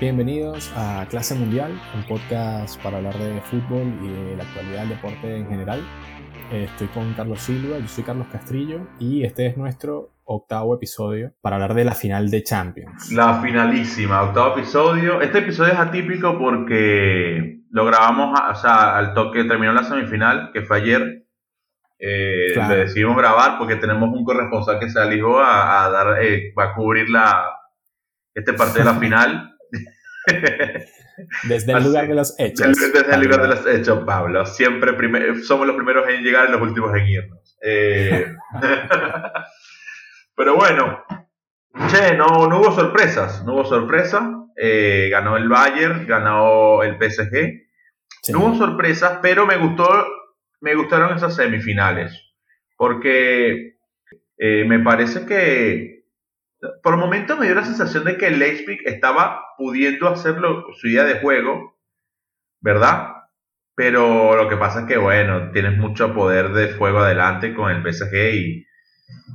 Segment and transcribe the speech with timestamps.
[0.00, 4.88] Bienvenidos a Clase Mundial, un podcast para hablar de fútbol y de la actualidad del
[4.88, 5.82] deporte en general.
[6.50, 11.56] Estoy con Carlos Silva, yo soy Carlos Castrillo y este es nuestro octavo episodio para
[11.56, 13.12] hablar de la final de Champions.
[13.12, 15.20] La finalísima, octavo episodio.
[15.20, 20.62] Este episodio es atípico porque lo grabamos, o sea, al toque terminó la semifinal, que
[20.62, 21.26] fue ayer.
[21.98, 26.72] Eh, Le decidimos grabar porque tenemos un corresponsal que se alió a, dar, eh, a
[26.72, 27.50] cubrir la,
[28.34, 29.58] este parte de la final.
[31.44, 32.66] Desde el lugar de los hechos.
[32.78, 34.46] Desde el lugar de los hechos, Pablo.
[34.46, 34.94] Siempre
[35.42, 37.58] somos los primeros en llegar y los últimos en irnos.
[37.62, 38.26] Eh,
[40.34, 41.04] pero bueno,
[41.88, 43.44] che, no, no hubo sorpresas.
[43.44, 44.36] No hubo sorpresa.
[44.56, 48.32] Eh, ganó el Bayern, ganó el PSG.
[48.32, 49.88] No hubo sorpresas, pero me gustó,
[50.60, 52.12] me gustaron esas semifinales.
[52.76, 53.76] Porque
[54.38, 55.99] eh, me parece que
[56.82, 60.88] por un momento me dio la sensación de que el Leipzig estaba pudiendo hacerlo su
[60.88, 61.78] idea de juego,
[62.60, 63.14] ¿verdad?
[63.74, 67.82] Pero lo que pasa es que, bueno, tienes mucho poder de fuego adelante con el
[67.82, 68.66] PSG y,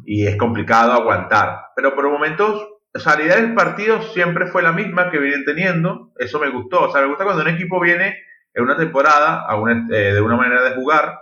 [0.06, 1.62] y es complicado aguantar.
[1.76, 5.46] Pero por momentos, o sea, la idea del partido siempre fue la misma que vienen
[5.46, 6.12] teniendo.
[6.18, 6.84] Eso me gustó.
[6.84, 8.20] O sea, me gusta cuando un equipo viene
[8.54, 9.56] en una temporada a
[9.92, 11.22] eh, de una manera de jugar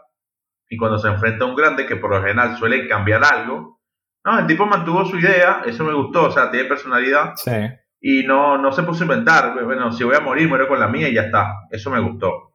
[0.69, 3.79] y cuando se enfrenta a un grande que por lo general suele cambiar algo,
[4.25, 7.33] no, el tipo mantuvo su idea, eso me gustó, o sea, tiene personalidad.
[7.35, 7.51] Sí.
[7.99, 10.87] Y no, no se puso a inventar, bueno, si voy a morir, muero con la
[10.87, 11.67] mía y ya está.
[11.71, 12.53] Eso me gustó.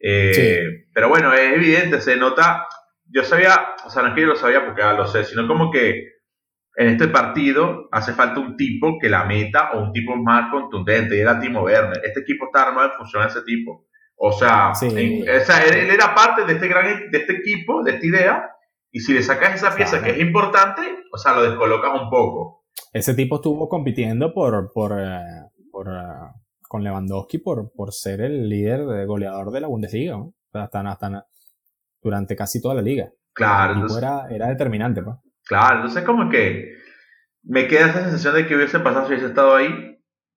[0.00, 2.66] Eh, pero bueno, es evidente, se nota.
[3.06, 5.46] Yo sabía, o sea, no es que yo lo sabía porque ya lo sé, sino
[5.46, 6.18] como que
[6.76, 11.16] en este partido hace falta un tipo que la meta o un tipo más contundente,
[11.16, 12.00] y era Timo Werner.
[12.04, 13.88] Este equipo está armado en función a ese tipo.
[14.16, 15.24] O sea, él,
[15.90, 18.50] era parte de este gran de este equipo, de esta idea,
[18.90, 22.64] y si le sacas esa pieza que es importante, o sea, lo descolocas un poco.
[22.92, 25.20] Ese tipo estuvo compitiendo por, por, eh,
[25.70, 30.34] por eh, con Lewandowski por, por ser el líder de goleador de la Bundesliga, ¿no?
[30.52, 31.26] hasta, hasta,
[32.02, 33.10] durante casi toda la liga.
[33.32, 33.74] Claro.
[33.74, 35.16] Entonces, era, era determinante, pues.
[35.44, 36.74] Claro, entonces como que
[37.42, 39.87] me queda esa sensación de que hubiese pasado si hubiese estado ahí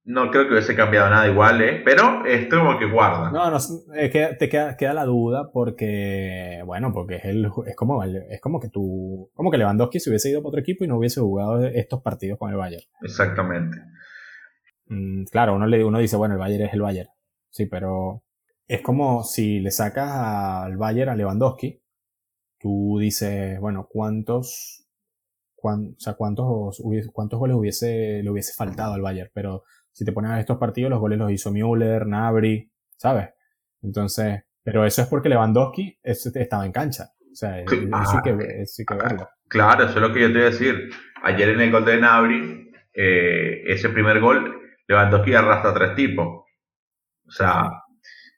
[0.03, 1.81] no creo que hubiese cambiado nada igual, ¿eh?
[1.85, 3.31] Pero es como que guarda.
[3.31, 7.75] No, no, es que te queda, queda la duda porque, bueno, porque es, el, es,
[7.75, 10.87] como, es como que tú, como que Lewandowski se hubiese ido para otro equipo y
[10.87, 12.83] no hubiese jugado estos partidos con el Bayern.
[13.01, 13.77] Exactamente.
[14.87, 17.09] Mm, claro, uno, le, uno dice, bueno, el Bayern es el Bayern.
[17.51, 18.23] Sí, pero
[18.67, 21.79] es como si le sacas al Bayern a Lewandowski,
[22.57, 24.87] tú dices, bueno, ¿cuántos,
[25.61, 26.81] o sea, cuántos,
[27.13, 29.29] cuántos goles hubiese, le hubiese faltado al Bayern?
[29.33, 33.29] Pero si te pones a estos partidos, los goles los hizo Müller, Nabri, ¿sabes?
[33.81, 37.11] Entonces, pero eso es porque Lewandowski estaba en cancha.
[37.31, 39.29] O sea, eso hay que, verlo.
[39.47, 40.89] Claro, eso es lo que yo te voy a decir.
[41.23, 46.27] Ayer en el gol de Nabri, eh, ese primer gol, Lewandowski arrastra a tres tipos.
[46.27, 47.71] O sea,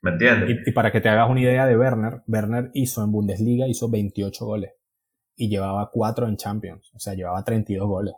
[0.01, 0.59] ¿me entiendes?
[0.65, 4.45] Y, para que te hagas una idea de Werner, Werner hizo en Bundesliga, hizo 28
[4.45, 4.71] goles.
[5.35, 6.91] Y llevaba 4 en Champions.
[6.93, 8.13] O sea, llevaba 32 goles.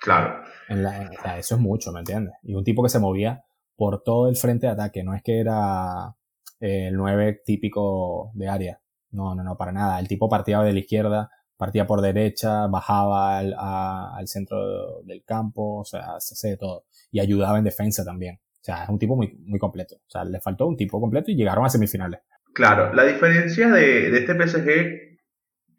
[0.00, 0.42] Claro.
[0.68, 2.34] eso es mucho, ¿me entiendes?
[2.42, 3.44] Y un tipo que se movía
[3.76, 6.14] por todo el frente de ataque, no es que era
[6.60, 8.80] eh, el 9 típico de área.
[9.10, 9.98] No, no, no, para nada.
[9.98, 15.80] El tipo partía de la izquierda, partía por derecha, bajaba al, al centro del campo,
[15.80, 16.84] o sea, se hace de todo.
[17.10, 18.36] Y ayudaba en defensa también.
[18.36, 19.96] O sea, es un tipo muy, muy completo.
[19.96, 22.20] O sea, le faltó un tipo completo y llegaron a semifinales.
[22.52, 25.05] Claro, la diferencia de, de este PSG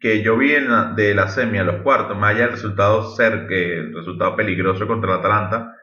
[0.00, 0.54] que yo vi
[0.96, 4.86] de la semi a los cuartos, más allá del resultado ser que el resultado peligroso
[4.86, 5.74] contra el Atalanta,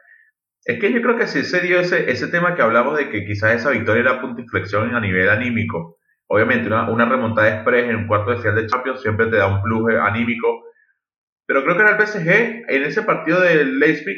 [0.64, 3.24] es que yo creo que sí se dio ese, ese tema que hablamos de que
[3.24, 5.98] quizás esa victoria era punto de inflexión a nivel anímico.
[6.28, 9.46] Obviamente, una, una remontada express en un cuarto de final de Champions siempre te da
[9.46, 10.64] un plus anímico.
[11.46, 14.16] Pero creo que en el PSG, en ese partido del Leipzig,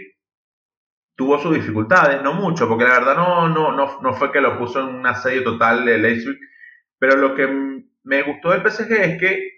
[1.14, 4.56] tuvo sus dificultades, no mucho, porque la verdad no, no, no, no fue que lo
[4.56, 6.38] puso en un asedio total de Leipzig.
[6.98, 7.46] Pero lo que
[8.04, 9.57] me gustó del PSG es que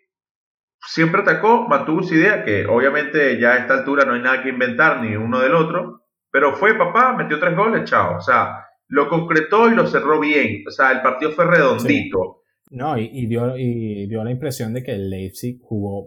[0.87, 4.49] siempre atacó, mantuvo su idea, que obviamente ya a esta altura no hay nada que
[4.49, 8.17] inventar ni uno del otro, pero fue papá, metió tres goles, chao.
[8.17, 10.65] O sea, lo concretó y lo cerró bien.
[10.67, 12.39] O sea, el partido fue redondito.
[12.73, 16.07] No, y, dio, y dio la impresión de que el Leipzig jugó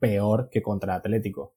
[0.00, 1.54] peor que contra Atlético.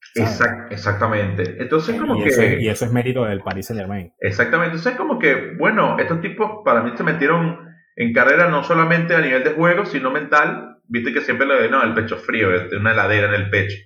[0.69, 1.55] exactamente.
[1.59, 2.29] Entonces, como y que.
[2.29, 4.13] Eso, y eso es mérito del Paris Saint Germain.
[4.19, 4.75] Exactamente.
[4.75, 7.57] Entonces, como que, bueno, estos tipos para mí se metieron
[7.95, 11.69] en carrera no solamente a nivel de juego, sino mental viste que siempre lo de,
[11.69, 12.49] no, el pecho frío,
[12.79, 13.77] una heladera en el pecho.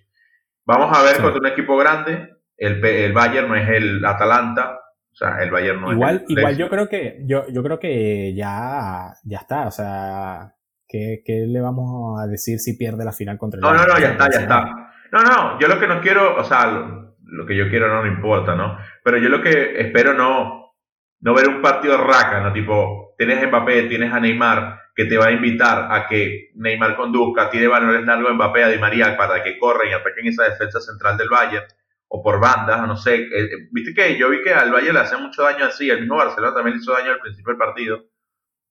[0.65, 4.77] Vamos a ver contra un equipo grande, el, el Bayern no es el Atalanta,
[5.09, 7.79] o sea, el Bayern no igual, es el Igual yo creo que, yo, yo creo
[7.79, 10.53] que ya, ya está, o sea,
[10.85, 13.99] ¿qué, ¿qué, le vamos a decir si pierde la final contra el No, no, no,
[13.99, 14.65] ya está, ya está.
[15.13, 18.03] No, no, yo lo que no quiero, o sea, lo, lo que yo quiero no
[18.03, 18.77] me importa, ¿no?
[19.01, 20.73] Pero yo lo que espero no,
[21.21, 22.51] no ver un partido raca, ¿no?
[22.51, 27.51] Tipo, tienes Mbappé, tienes a Neymar, que te va a invitar a que Neymar conduzca,
[27.51, 31.15] tiene valores largos Mbappé a Di María para que corran y ataquen esa defensa central
[31.17, 31.67] del Bayern,
[32.07, 33.15] o por bandas, no sé.
[33.15, 35.99] Eh, eh, viste que yo vi que al Bayern le hace mucho daño así, el
[35.99, 38.05] mismo Barcelona también le hizo daño al principio del partido.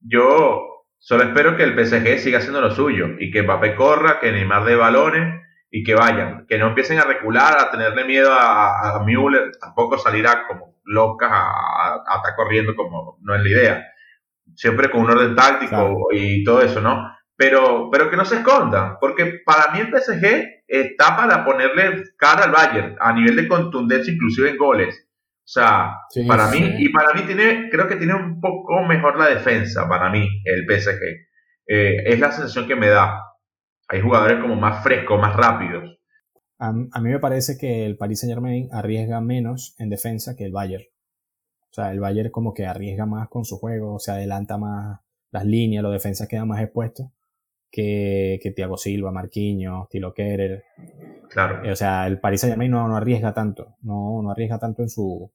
[0.00, 4.32] Yo solo espero que el PSG siga haciendo lo suyo y que Mbappé corra, que
[4.32, 8.96] Neymar dé balones y que vayan, que no empiecen a recular, a tenerle miedo a,
[8.96, 13.92] a Müller, tampoco salirá como locas a, estar corriendo como no es la idea.
[14.54, 17.10] Siempre con un orden táctico y todo eso, ¿no?
[17.36, 22.44] Pero, pero que no se esconda, porque para mí el PSG está para ponerle cara
[22.44, 25.06] al Bayern a nivel de contundencia, inclusive en goles.
[25.46, 25.94] O sea,
[26.26, 30.10] para mí, y para mí tiene, creo que tiene un poco mejor la defensa, para
[30.10, 31.00] mí, el PSG.
[31.68, 33.22] Eh, es la sensación que me da.
[33.88, 36.00] Hay jugadores como más frescos, más rápidos.
[36.58, 40.52] A, mí me parece que el Paris Saint Germain arriesga menos en defensa que el
[40.52, 40.84] Bayern.
[41.76, 45.00] O sea, el Bayern como que arriesga más con su juego, se adelanta más
[45.30, 47.10] las líneas, los defensas quedan más expuestos
[47.70, 50.64] que, que Thiago Silva, Marquinhos, Tilo Kerer.
[51.28, 51.62] Claro.
[51.62, 54.82] Eh, o sea, el Paris Saint Germain no, no arriesga tanto, no, no arriesga tanto
[54.82, 55.30] en su,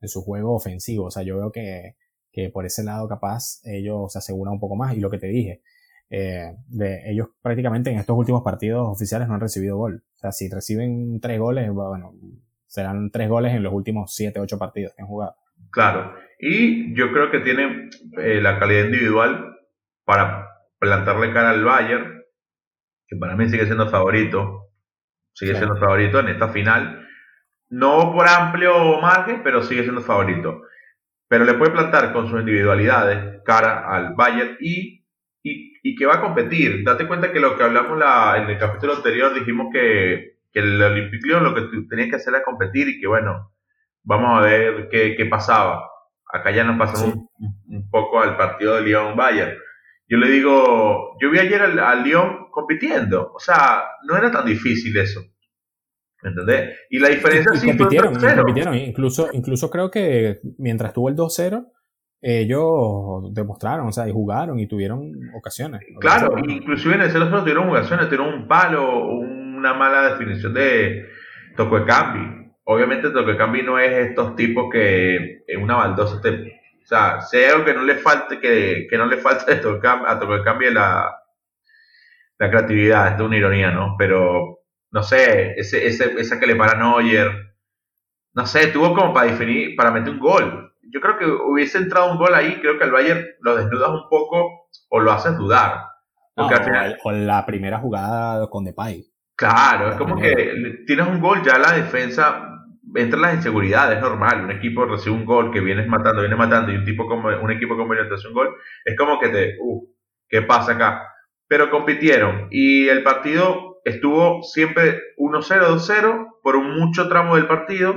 [0.00, 1.06] en su juego ofensivo.
[1.06, 1.96] O sea, yo veo que,
[2.30, 4.96] que por ese lado capaz ellos se aseguran un poco más.
[4.96, 5.62] Y lo que te dije,
[6.10, 10.04] eh, de, ellos prácticamente en estos últimos partidos oficiales no han recibido gol.
[10.14, 12.14] O sea, si reciben tres goles, bueno,
[12.68, 15.34] serán tres goles en los últimos siete, ocho partidos que han jugado.
[15.70, 19.56] Claro, y yo creo que tiene eh, la calidad individual
[20.04, 20.48] para
[20.78, 22.22] plantarle cara al Bayern,
[23.06, 24.70] que para mí sigue siendo favorito,
[25.32, 27.06] sigue siendo favorito en esta final.
[27.68, 30.62] No por amplio margen, pero sigue siendo favorito.
[31.28, 35.00] Pero le puede plantar con sus individualidades cara al Bayern y
[35.42, 36.84] y, que va a competir.
[36.84, 40.82] Date cuenta que lo que hablamos la, en el capítulo anterior dijimos que, que el
[40.82, 43.52] Olympic Lyon lo que tenía que hacer era competir y que bueno,
[44.02, 45.90] vamos a ver qué, qué pasaba.
[46.32, 47.16] Acá ya nos pasamos
[47.66, 49.56] un, poco al partido de Lyon-Bayern.
[50.08, 54.96] Yo le digo, yo vi ayer al, Lyon compitiendo, o sea, no era tan difícil
[54.96, 55.20] eso.
[56.22, 56.78] ¿Entendés?
[56.90, 58.74] Y la diferencia sí compitieron, compitieron.
[58.74, 61.66] Incluso, incluso creo que mientras tuvo el 2-0,
[62.20, 65.80] ellos demostraron, o sea, y jugaron y tuvieron ocasiones.
[66.00, 71.06] Claro, inclusive en el 0 tuvieron ocasiones, tuvieron un palo, una mala definición de
[71.86, 72.39] Cambi.
[72.64, 76.60] Obviamente Cambi no es estos tipos que en una baldosa te...
[76.82, 79.60] O sea, si hay algo que no le falte, que, que no le falte a
[79.60, 81.10] Toquecambi la,
[82.38, 83.94] la creatividad, esto es una ironía, ¿no?
[83.98, 84.60] Pero,
[84.90, 87.54] no sé, ese, ese, esa que le para Neuer,
[88.34, 92.10] no sé, tuvo como para definir, para meter un gol yo creo que hubiese entrado
[92.10, 95.84] un gol ahí, creo que al Bayern lo desnudas un poco o lo haces dudar.
[96.34, 99.06] Porque al final, o la primera jugada con Depay.
[99.36, 102.49] Claro, es como que tienes un gol, ya la defensa
[102.94, 104.44] entra en las inseguridades, es normal.
[104.44, 107.50] Un equipo recibe un gol que vienes matando, viene matando, y un tipo como un
[107.50, 108.54] equipo como el hace un gol,
[108.84, 109.88] es como que te, uh,
[110.28, 111.06] ¿qué pasa acá?
[111.48, 117.94] Pero compitieron y el partido estuvo siempre 1-0, 2-0 por un mucho tramo del partido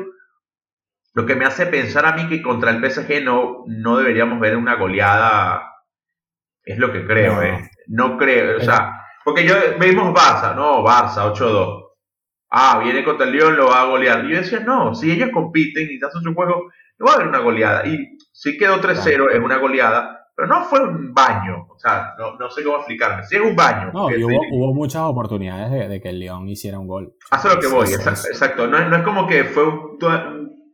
[1.13, 4.57] lo que me hace pensar a mí que contra el PSG no, no deberíamos ver
[4.57, 5.71] una goleada.
[6.63, 7.69] Es lo que creo, no, ¿eh?
[7.87, 11.82] No creo, o sea, porque yo vimos Barça, no, Barça, 8-2.
[12.55, 14.23] Ah, viene contra el León, lo va a golear.
[14.25, 16.69] Y yo decía, no, si ellos compiten y hacen su juego,
[16.99, 17.87] no va a haber una goleada.
[17.87, 21.65] Y sí quedó 3-0, es una goleada, pero no fue un baño.
[21.67, 23.23] O sea, no, no sé cómo explicarme.
[23.23, 23.89] Sí es un baño.
[23.91, 27.15] No, y hubo, hubo, muchas oportunidades de, que el León hiciera un gol.
[27.35, 28.67] Es lo que voy, exacto.
[28.67, 29.97] No, no, es como que fue un,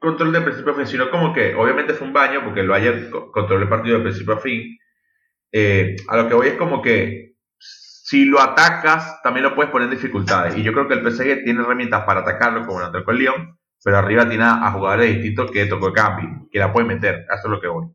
[0.01, 3.09] control de principio a fin, sino como que obviamente fue un baño, porque el Bayern
[3.31, 4.77] controló el partido de principio a fin.
[5.53, 7.28] Eh, a lo que voy es como que
[8.09, 10.57] si lo atacas, también lo puedes poner en dificultades.
[10.57, 13.55] Y yo creo que el PSG tiene herramientas para atacarlo, como lo atacó el Lyon,
[13.83, 17.27] pero arriba tiene a jugadores distintos que tocó el cambio, que la puede meter.
[17.31, 17.85] Eso es lo que voy.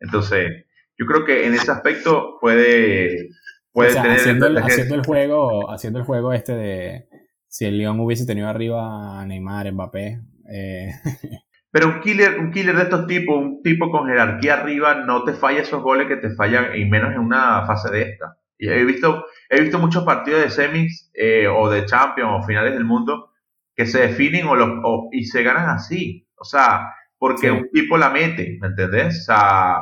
[0.00, 0.66] Entonces,
[0.98, 3.28] yo creo que en ese aspecto puede,
[3.70, 4.18] puede tener.
[4.18, 7.08] Haciendo el, haciendo el, juego, haciendo el juego este de
[7.46, 10.20] si el Lyon hubiese tenido arriba a Neymar, Mbappé.
[10.52, 10.90] Eh,
[11.70, 15.34] Pero un killer, un killer de estos tipos, un tipo con jerarquía arriba, no te
[15.34, 18.36] falla esos goles que te fallan, y menos en una fase de esta.
[18.58, 22.72] Y he visto, he visto muchos partidos de semis eh, o de Champions o finales
[22.72, 23.32] del mundo
[23.74, 24.70] que se definen o, los,
[25.12, 26.26] y se ganan así.
[26.36, 29.20] O sea, porque un tipo la mete, ¿me entendés?
[29.22, 29.80] O sea,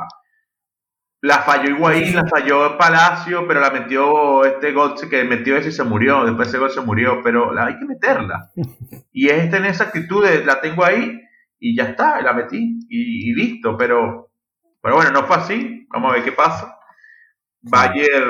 [1.21, 5.71] la falló Higuaín, la falló Palacio, pero la metió este gol que metió ese y
[5.71, 6.25] se murió.
[6.25, 8.51] Después ese gol se murió, pero la, hay que meterla.
[9.11, 11.19] Y es tener esa actitud de la tengo ahí
[11.59, 14.31] y ya está, la metí y, listo, pero,
[14.81, 16.77] pero bueno, no fue así, vamos a ver qué pasa.
[17.61, 18.23] Bayer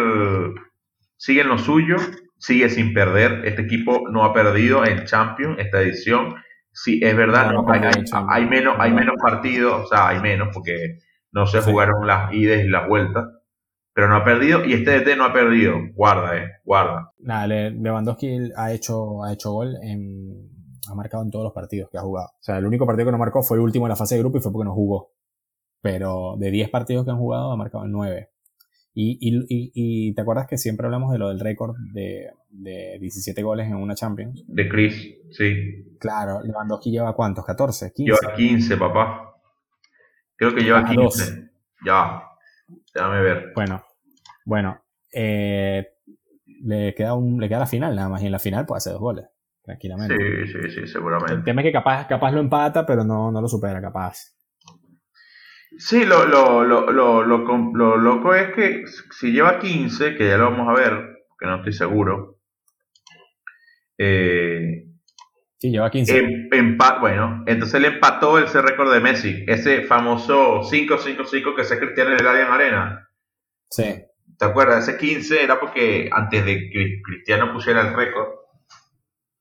[1.19, 1.97] sigue en lo suyo,
[2.39, 6.33] sigue sin perder, este equipo no ha perdido en Champions esta edición,
[6.71, 7.51] Sí, es verdad,
[8.29, 10.99] hay, menos, hay menos partidos, o sea, hay menos porque
[11.31, 13.25] no se jugaron las idas y las vueltas,
[13.93, 15.75] pero no ha perdido y este DT no ha perdido.
[15.93, 17.11] Guarda, eh, guarda.
[17.19, 20.49] Nada, Lewandowski ha hecho, ha hecho gol en,
[20.89, 22.27] ha marcado en todos los partidos que ha jugado.
[22.27, 24.21] O sea, el único partido que no marcó fue el último en la fase de
[24.21, 25.11] grupo y fue porque no jugó.
[25.81, 28.29] Pero de 10 partidos que han jugado ha marcado en 9.
[28.93, 33.41] Y, y, y, te acuerdas que siempre hablamos de lo del récord de, de 17
[33.43, 34.43] goles en una Champions.
[34.47, 35.95] De Chris, sí.
[35.99, 38.11] Claro, Lewandowski lleva cuántos, 14, 15.
[38.11, 39.35] Lleva 15, papá.
[40.35, 41.49] Creo que lleva 15.
[41.85, 42.23] Ya,
[42.93, 43.51] déjame ver.
[43.55, 43.83] Bueno,
[44.43, 44.81] bueno,
[45.13, 45.87] eh,
[46.63, 48.93] le queda un, le queda la final nada más y en la final puede hacer
[48.93, 49.25] dos goles
[49.63, 50.15] tranquilamente.
[50.17, 51.33] Sí, sí, sí, seguramente.
[51.33, 54.33] El tema es que capaz, capaz lo empata, pero no, no lo supera, capaz.
[55.79, 60.51] Sí, lo, lo, lo, lo, lo, loco es que si lleva 15, que ya lo
[60.51, 62.37] vamos a ver, que no estoy seguro.
[63.97, 64.83] Eh,
[65.57, 66.17] sí, lleva 15.
[66.51, 72.11] Em, bueno, entonces él empató ese récord de Messi, ese famoso 5-5-5 que se Cristiano
[72.11, 73.09] en el Allianz Arena.
[73.69, 74.03] Sí.
[74.37, 74.85] ¿Te acuerdas?
[74.85, 78.27] Ese 15 era porque antes de que Cristiano pusiera el récord,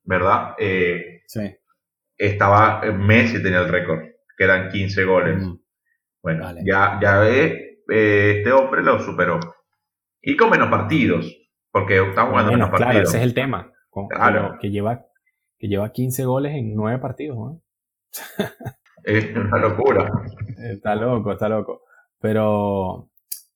[0.04, 0.54] ¿verdad?
[0.58, 1.52] Eh, sí.
[2.16, 4.02] Estaba Messi tenía el récord,
[4.36, 5.42] que eran 15 goles.
[5.42, 5.67] Mm.
[6.22, 9.38] Bueno, ya, ya ve, eh, este hombre lo superó.
[10.20, 11.32] Y con menos partidos,
[11.70, 12.92] porque estamos jugando menos, partidos.
[12.92, 13.72] Claro, ese es el tema.
[14.10, 14.58] claro.
[14.60, 15.06] Que lleva,
[15.58, 17.36] que lleva 15 goles en 9 partidos.
[17.36, 17.62] ¿no?
[19.04, 20.10] es una locura.
[20.58, 21.82] Está loco, está loco.
[22.20, 23.10] Pero,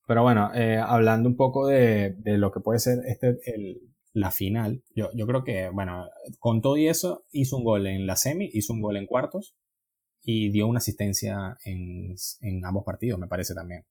[0.07, 3.81] pero bueno, eh, hablando un poco de, de, lo que puede ser este, el,
[4.13, 6.07] la final, yo, yo creo que, bueno,
[6.39, 9.57] con todo y eso, hizo un gol en la semi, hizo un gol en cuartos
[10.23, 13.85] y dio una asistencia en, en ambos partidos, me parece también.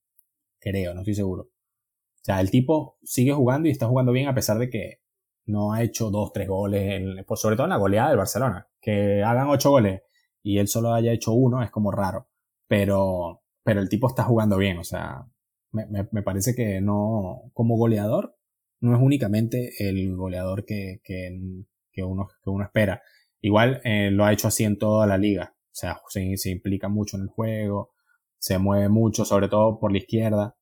[0.58, 1.42] Creo, no estoy seguro.
[1.42, 5.00] O sea, el tipo sigue jugando y está jugando bien a pesar de que
[5.46, 8.68] no ha hecho dos, tres goles, pues sobre todo en la goleada del Barcelona.
[8.80, 10.02] Que hagan ocho goles
[10.42, 12.28] y él solo haya hecho uno es como raro.
[12.68, 15.26] Pero, pero el tipo está jugando bien, o sea,
[15.72, 18.36] me, me, parece que no, como goleador,
[18.80, 23.02] no es únicamente el goleador que, que, que, uno, que uno espera.
[23.40, 25.54] Igual eh, lo ha hecho así en toda la liga.
[25.72, 27.92] O sea, se, implica mucho en el juego,
[28.38, 30.56] se mueve mucho, sobre todo por la izquierda.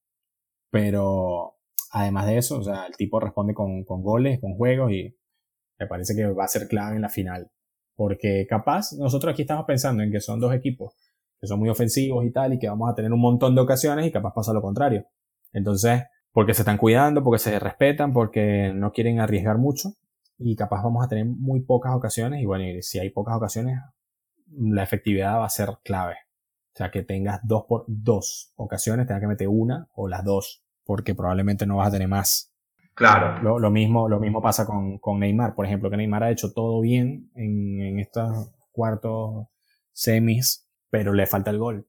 [0.71, 1.57] Pero
[1.93, 5.17] además de eso, o sea, el tipo responde con, con goles, con juegos y
[5.79, 7.51] me parece que va a ser clave en la final.
[7.97, 10.95] Porque capaz, nosotros aquí estamos pensando en que son dos equipos
[11.41, 14.07] que son muy ofensivos y tal, y que vamos a tener un montón de ocasiones
[14.07, 15.07] y capaz pasa lo contrario.
[15.53, 16.03] Entonces,
[16.33, 19.95] porque se están cuidando, porque se respetan, porque no quieren arriesgar mucho,
[20.39, 23.79] y capaz vamos a tener muy pocas ocasiones, y bueno, si hay pocas ocasiones,
[24.51, 26.15] la efectividad va a ser clave.
[26.73, 30.65] O sea, que tengas dos por dos ocasiones, tengas que meter una o las dos,
[30.85, 32.55] porque probablemente no vas a tener más.
[32.95, 33.59] Claro.
[33.59, 36.81] Lo, mismo, lo mismo pasa con, con, Neymar, por ejemplo, que Neymar ha hecho todo
[36.81, 39.47] bien en, en estos cuartos
[39.93, 41.87] semis, pero le falta el gol.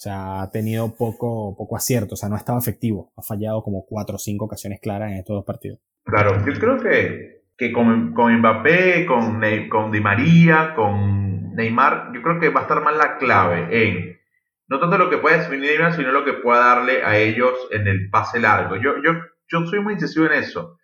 [0.00, 3.12] O sea, ha tenido poco, poco acierto, o sea, no ha estado efectivo.
[3.16, 5.78] Ha fallado como cuatro o cinco ocasiones claras en estos dos partidos.
[6.04, 12.22] Claro, yo creo que, que con, con Mbappé, con, con Di María, con Neymar, yo
[12.22, 14.18] creo que va a estar más la clave en
[14.66, 17.86] no tanto lo que puede definir Neymar, sino lo que pueda darle a ellos en
[17.86, 18.76] el pase largo.
[18.76, 19.12] Yo, yo,
[19.46, 20.78] yo soy muy incisivo en eso.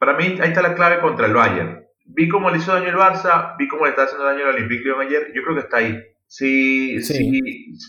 [0.00, 1.84] Para mí, ahí está la clave contra el Bayern.
[2.06, 4.90] Vi cómo le hizo daño el Barça, vi cómo le está haciendo daño al Olympique
[5.00, 5.30] ayer.
[5.32, 6.02] Yo creo que está ahí.
[6.26, 7.40] Si, si,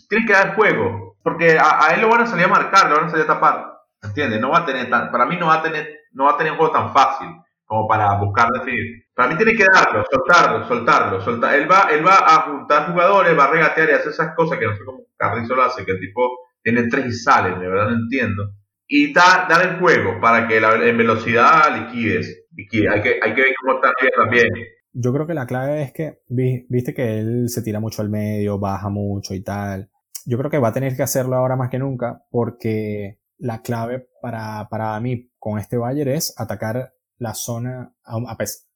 [0.08, 3.06] tiene que dar juego, porque a, él lo van a salir a marcar, lo van
[3.06, 3.74] a salir a tapar.
[4.04, 4.40] ¿Entiendes?
[4.40, 6.52] No va a tener tan, para mí no va a tener, no va a tener
[6.52, 7.28] un juego tan fácil
[7.70, 9.04] como para buscar definir.
[9.14, 11.54] Para mí tiene que darlo, soltarlo, soltarlo, soltar.
[11.54, 14.66] Él va, él va a juntar jugadores, va a regatear y hacer esas cosas que
[14.66, 16.28] no sé cómo Carrizo lo hace, que el tipo
[16.64, 18.54] tiene tres y sale, de verdad no entiendo.
[18.88, 22.48] Y da, el juego para que la, en velocidad liquides.
[22.58, 24.48] Hay, que, hay que ver cómo está también.
[24.92, 28.58] Yo creo que la clave es que, viste que él se tira mucho al medio,
[28.58, 29.92] baja mucho y tal.
[30.26, 34.08] Yo creo que va a tener que hacerlo ahora más que nunca porque la clave
[34.24, 37.94] para, para mí con este Bayern es atacar la zona,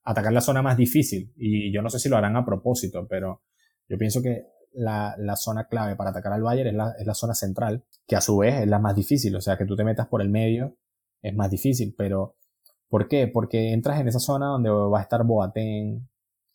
[0.03, 1.33] atacar la zona más difícil.
[1.35, 3.41] Y yo no sé si lo harán a propósito, pero
[3.89, 7.13] yo pienso que la, la zona clave para atacar al Bayern es la, es la,
[7.13, 9.35] zona central, que a su vez es la más difícil.
[9.35, 10.77] O sea, que tú te metas por el medio
[11.21, 12.35] es más difícil, pero
[12.89, 13.27] ¿por qué?
[13.27, 16.07] Porque entras en esa zona donde va a estar Boateng,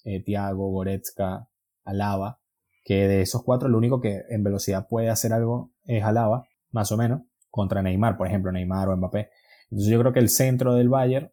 [0.04, 1.48] eh, Thiago, Goretzka,
[1.84, 2.40] Alaba,
[2.84, 6.92] que de esos cuatro lo único que en velocidad puede hacer algo es Alaba, más
[6.92, 9.30] o menos, contra Neymar, por ejemplo, Neymar o Mbappé.
[9.70, 11.32] Entonces yo creo que el centro del Bayern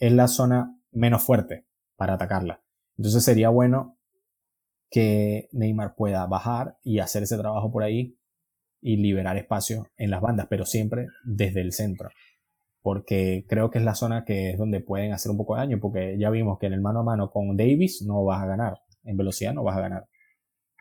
[0.00, 1.66] es la zona menos fuerte
[1.96, 2.62] para atacarla.
[2.96, 3.96] Entonces sería bueno
[4.90, 8.16] que Neymar pueda bajar y hacer ese trabajo por ahí
[8.80, 12.10] y liberar espacio en las bandas, pero siempre desde el centro.
[12.82, 15.78] Porque creo que es la zona que es donde pueden hacer un poco de daño,
[15.80, 18.78] porque ya vimos que en el mano a mano con Davis no vas a ganar,
[19.04, 20.06] en velocidad no vas a ganar.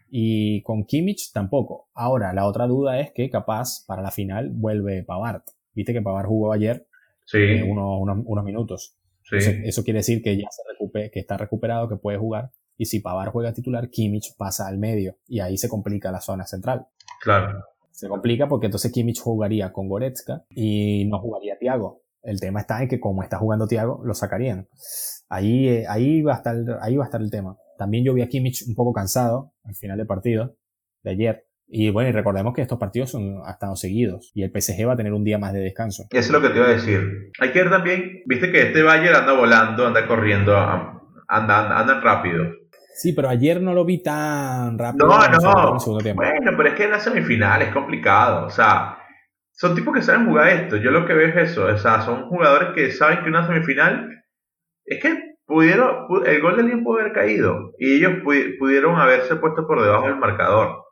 [0.09, 1.89] Y con Kimmich tampoco.
[1.93, 5.43] Ahora, la otra duda es que capaz para la final vuelve Pavard.
[5.73, 6.87] Viste que Pavard jugó ayer
[7.33, 8.95] eh, unos, minutos.
[9.31, 12.51] Eso quiere decir que ya se recupere, que está recuperado, que puede jugar.
[12.77, 15.17] Y si Pavard juega titular, Kimmich pasa al medio.
[15.27, 16.87] Y ahí se complica la zona central.
[17.21, 17.65] Claro.
[17.91, 22.03] Se complica porque entonces Kimmich jugaría con Goretzka y no jugaría Thiago.
[22.21, 24.69] El tema está en que como está jugando Thiago, lo sacarían.
[25.27, 27.57] Ahí, eh, ahí, va a estar, ahí va a estar el tema.
[27.77, 30.55] También yo vi a Kimmich un poco cansado al final del partido
[31.03, 31.48] de ayer.
[31.71, 34.93] Y bueno, y recordemos que estos partidos son, han estado seguidos y el PSG va
[34.93, 36.05] a tener un día más de descanso.
[36.09, 37.31] Eso es lo que te iba a decir.
[37.39, 40.57] Hay que ver también, viste que este Bayern anda volando, anda corriendo,
[41.27, 42.43] anda, anda, rápido.
[42.95, 45.07] Sí, pero ayer no lo vi tan rápido.
[45.07, 45.77] No, no.
[46.15, 48.47] Bueno, pero es que en la semifinal es complicado.
[48.47, 48.97] O sea,
[49.51, 50.77] son tipos que saben jugar esto.
[50.77, 51.65] Yo lo que veo es eso.
[51.65, 54.09] O sea, son jugadores que saben que una semifinal
[54.85, 58.13] es que pudieron, el gol del Lyon pudo haber caído y ellos
[58.59, 60.88] pudieron haberse puesto por debajo del marcador.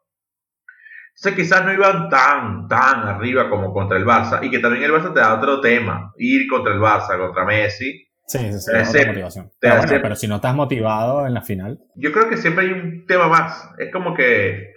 [1.20, 4.92] Entonces quizás no iban tan, tan arriba como contra el Barça y que también el
[4.92, 8.08] Barça te da otro tema, ir contra el Barça, contra Messi.
[8.28, 9.50] Sí, sí, sí, otra motivación.
[9.60, 11.80] Pero, pero, si no estás motivado en la final.
[11.96, 13.68] Yo creo que siempre hay un tema más.
[13.80, 14.74] Es como que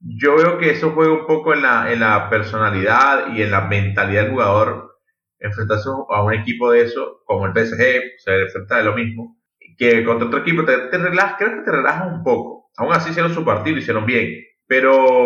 [0.00, 3.60] yo veo que eso juega un poco en la, en la personalidad y en la
[3.60, 4.98] mentalidad del jugador
[5.38, 9.36] enfrentarse a un equipo de eso, como el PSG, se enfrenta de lo mismo,
[9.78, 12.70] que contra otro equipo te, te relaja, creo que te relaja un poco.
[12.78, 14.42] Aún así hicieron su partido, hicieron bien.
[14.74, 15.24] Pero,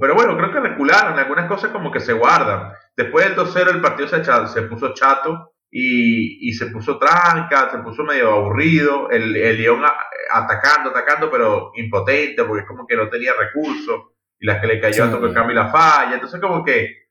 [0.00, 2.72] pero bueno, creo que recularon, algunas cosas como que se guardan.
[2.96, 7.78] Después del 2-0 el partido se, se puso chato y, y, se puso tranca, se
[7.80, 9.10] puso medio aburrido.
[9.10, 9.82] El, el León
[10.30, 14.06] atacando, atacando, pero impotente, porque es como que no tenía recursos.
[14.40, 16.14] Y las que le cayó a toque cambio la falla.
[16.14, 17.08] Entonces como que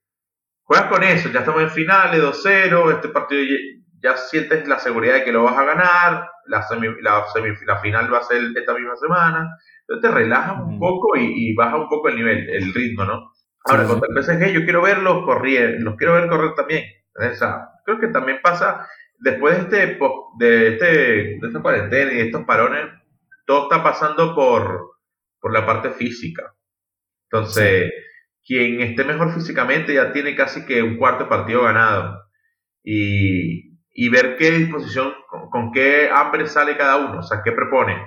[0.64, 3.56] juegas con eso, ya estamos en finales, 2-0, este partido
[4.02, 6.66] ya, sientes la seguridad de que lo vas a ganar, la,
[7.02, 11.78] la, final va a ser esta misma semana, entonces te relajas un poco y, baja
[11.78, 13.32] un poco el nivel, el ritmo, ¿no?
[13.66, 16.84] Ahora, contra el PSG yo quiero verlos correr, los quiero ver correr también.
[17.14, 18.88] creo que también pasa,
[19.20, 20.00] después de, este,
[20.38, 22.86] de, este, de esta cuarentena y de estos parones,
[23.46, 24.98] todo está pasando por,
[25.40, 26.54] por la parte física.
[27.30, 27.92] Entonces,
[28.46, 32.24] quien esté mejor físicamente ya tiene casi que un cuarto partido ganado.
[32.84, 35.14] Y, ver qué disposición,
[35.52, 37.98] con, qué hambre sale cada uno, o sea, qué propone.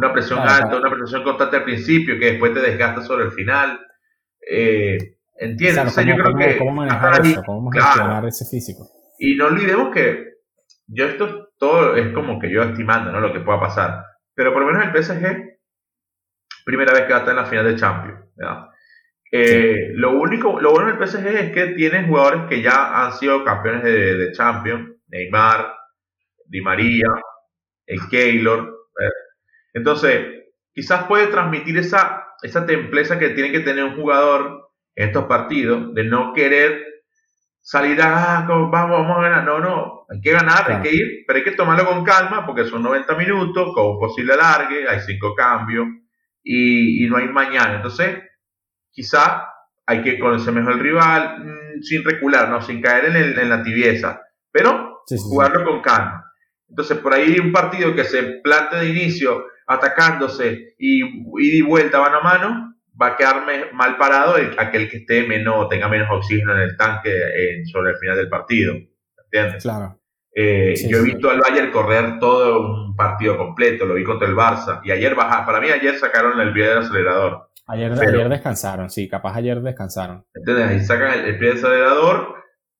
[0.00, 3.78] Una presión alta, una presión constante al principio, que después te desgasta sobre el final.
[4.50, 4.96] Eh,
[5.36, 5.94] ¿Entiendes?
[5.94, 6.56] yo creo que.
[6.56, 7.42] ¿Cómo manejar eso?
[7.44, 8.88] ¿Cómo gestionar ese físico?
[9.18, 10.24] Y no olvidemos que
[10.86, 13.20] yo esto todo es como que yo estimando ¿no?
[13.20, 14.04] lo que pueda pasar.
[14.34, 15.58] Pero por lo menos el PSG,
[16.64, 18.20] primera vez que va a estar en la final de Champions.
[18.34, 18.68] ¿verdad?
[19.30, 23.44] Eh, lo único, lo bueno del PSG es que tiene jugadores que ya han sido
[23.44, 25.74] campeones de, de Champions, Neymar,
[26.46, 27.08] Di María,
[27.86, 28.76] el Keylor.
[29.72, 35.24] Entonces, quizás puede transmitir esa, esa templeza que tiene que tener un jugador en estos
[35.24, 36.84] partidos, de no querer
[37.60, 39.44] salir a, ah, vamos, vamos a ganar.
[39.44, 42.64] No, no, hay que ganar, hay que ir, pero hay que tomarlo con calma porque
[42.64, 45.86] son 90 minutos, con un posible alargue, hay cinco cambios
[46.42, 47.76] y, y no hay mañana.
[47.76, 48.18] Entonces,
[48.90, 49.46] quizá
[49.86, 52.60] hay que conocer mejor el rival mm, sin recular, ¿no?
[52.62, 56.32] sin caer en, el, en la tibieza, pero jugarlo con calma.
[56.68, 61.02] Entonces, por ahí un partido que se plante de inicio atacándose y
[61.38, 65.68] y vuelta mano a mano, va a quedar mal parado el, aquel que esté menos,
[65.68, 67.10] tenga menos oxígeno en el tanque
[67.72, 68.74] sobre el final del partido.
[69.24, 69.62] ¿Entiendes?
[69.62, 70.00] Claro.
[70.32, 74.34] Eh, yo he visto al Bayern correr todo un partido completo, lo vi contra el
[74.34, 74.80] Barça.
[74.84, 77.50] Y ayer baja, para mí ayer sacaron el pie del acelerador.
[77.66, 80.24] Ayer, ayer descansaron, sí, capaz ayer descansaron.
[80.34, 82.34] Entonces ahí sacan el, pie del acelerador,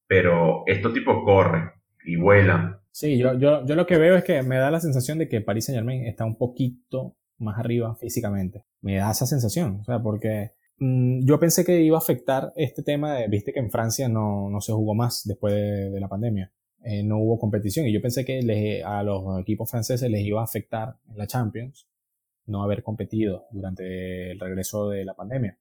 [0.07, 1.71] pero estos tipos corren
[2.05, 2.80] y vuelan.
[2.93, 5.41] Sí, yo, yo, yo lo que veo es que me da la sensación de que
[5.41, 8.65] Paris Saint Germain está un poquito más arriba físicamente.
[8.81, 12.83] Me da esa sensación, o sea, porque mm, yo pensé que iba a afectar este
[12.83, 16.53] tema de, viste que en Francia no, no se jugó más después de, la pandemia.
[16.83, 20.45] Eh, no hubo competición y yo pensé que a los equipos franceses les iba a
[20.45, 21.87] afectar en la Champions
[22.47, 25.59] no haber competido durante el regreso de la pandemia.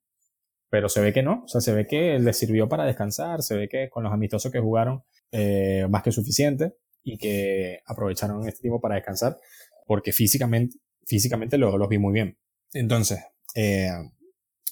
[0.70, 3.56] Pero se ve que no, o sea, se ve que les sirvió para descansar, se
[3.56, 8.62] ve que con los amistosos que jugaron eh, más que suficiente y que aprovecharon este
[8.62, 9.38] tiempo para descansar
[9.86, 12.38] porque físicamente, físicamente los, los vi muy bien.
[12.74, 13.20] Entonces,
[13.56, 13.90] eh,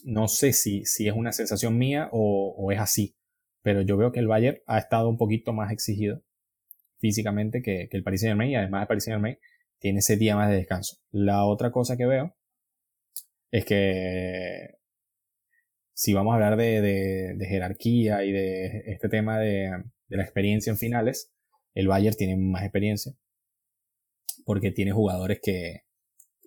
[0.04, 3.16] no sé si, si es una sensación mía o, es así,
[3.64, 6.22] pero yo veo que el Bayern ha estado un poquito más exigido
[7.00, 9.40] físicamente que, que el Paris Saint Germain y además el Paris Saint
[9.80, 10.98] tiene ese día más de descanso.
[11.12, 12.36] La otra cosa que veo
[13.52, 14.78] es que
[15.94, 21.34] si vamos a hablar de, jerarquía y de este tema de, la experiencia en finales,
[21.78, 23.14] el Bayern tiene más experiencia
[24.46, 25.82] porque tiene jugadores que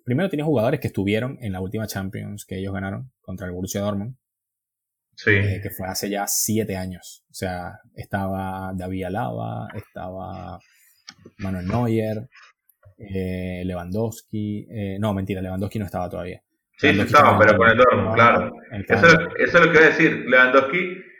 [0.03, 3.79] primero tiene jugadores que estuvieron en la última Champions que ellos ganaron contra el Borussia
[3.79, 4.17] Dortmund.
[5.15, 5.31] Sí.
[5.31, 7.23] Eh, que fue hace ya siete años.
[7.29, 10.59] O sea, estaba David Alaba, estaba
[11.37, 12.27] Manuel Neuer,
[12.97, 14.67] eh, Lewandowski.
[14.69, 16.41] Eh, no, mentira, Lewandowski no estaba todavía.
[16.77, 18.51] Sí, sí estaba, pero con el Dortmund, claro.
[18.89, 20.25] Eso, eso, es lo que voy a decir.
[20.27, 21.10] Lewandowski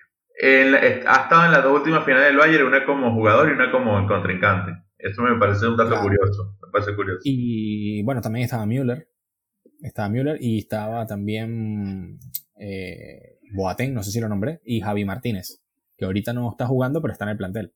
[0.42, 4.08] ha estado en las dos últimas finales del Bayern, una como jugador y una como
[4.08, 4.84] contrincante.
[4.98, 6.58] Eso me parece un dato curioso.
[6.62, 7.22] Me parece curioso.
[7.24, 9.08] Y bueno, también estaba Müller.
[9.82, 12.20] Estaba Müller y estaba también
[12.58, 15.62] eh, Boateng, no sé si lo nombré, y Javi Martínez,
[15.98, 17.74] que ahorita no está jugando, pero está en el plantel.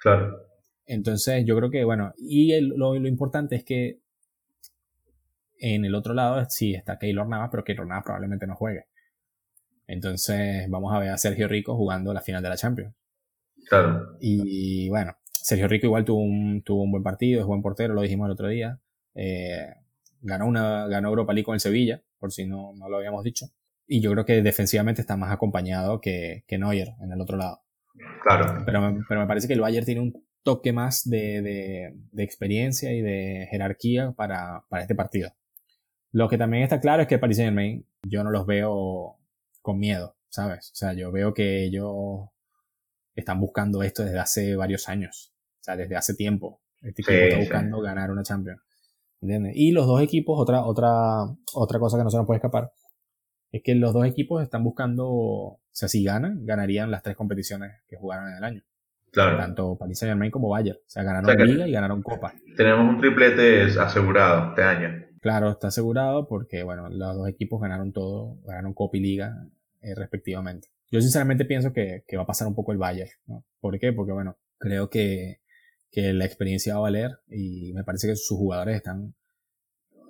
[0.00, 0.38] Claro.
[0.86, 4.00] Entonces, yo creo que, bueno, y lo, importante es que
[5.58, 8.86] en el otro lado sí está Keylor Navas, pero Keylor Navas probablemente no juegue.
[9.92, 12.94] Entonces, vamos a ver a Sergio Rico jugando la final de la Champions.
[13.68, 14.16] Claro.
[14.20, 18.00] Y bueno, Sergio Rico igual tuvo un, tuvo un buen partido, es buen portero, lo
[18.00, 18.80] dijimos el otro día.
[19.14, 19.74] Eh,
[20.22, 23.46] ganó, una, ganó Europa League con el Sevilla, por si no, no lo habíamos dicho.
[23.86, 27.60] Y yo creo que defensivamente está más acompañado que, que Neuer en el otro lado.
[28.22, 28.62] Claro.
[28.64, 33.02] Pero, pero me parece que el Bayern tiene un toque más de, de, experiencia y
[33.02, 35.32] de jerarquía para, para, este partido.
[36.12, 39.18] Lo que también está claro es que Paris Saint Germain yo no los veo
[39.62, 40.70] con miedo, ¿sabes?
[40.72, 42.28] O sea, yo veo que ellos
[43.14, 46.60] están buscando esto desde hace varios años, o sea, desde hace tiempo.
[46.82, 48.60] Este equipo está buscando ganar una Champions.
[49.20, 49.52] ¿Entiendes?
[49.54, 52.72] Y los dos equipos, otra, otra, otra cosa que no se nos puede escapar,
[53.52, 57.82] es que los dos equipos están buscando, o sea, si ganan, ganarían las tres competiciones
[57.86, 58.62] que jugaron en el año.
[59.12, 59.36] Claro.
[59.36, 60.78] Tanto Paris Saint Germain como Bayern.
[60.78, 62.32] O sea, ganaron Liga y ganaron Copa.
[62.56, 65.06] Tenemos un triplete asegurado este año.
[65.22, 69.46] Claro, está asegurado porque, bueno, los dos equipos ganaron todo, ganaron Copa y Liga
[69.80, 70.66] eh, respectivamente.
[70.90, 73.08] Yo sinceramente pienso que, que, va a pasar un poco el Bayern.
[73.26, 73.44] ¿no?
[73.60, 73.92] ¿Por qué?
[73.92, 75.38] Porque, bueno, creo que,
[75.92, 79.14] que la experiencia va a valer y me parece que sus jugadores están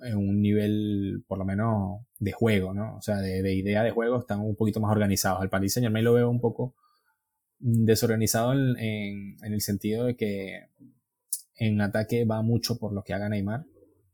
[0.01, 2.97] en un nivel, por lo menos, de juego, ¿no?
[2.97, 5.41] O sea, de, de idea de juego están un poquito más organizados.
[5.41, 6.73] Al Paris Saint Germain lo veo un poco
[7.59, 10.69] desorganizado en, en, el sentido de que
[11.55, 13.63] en ataque va mucho por lo que haga Neymar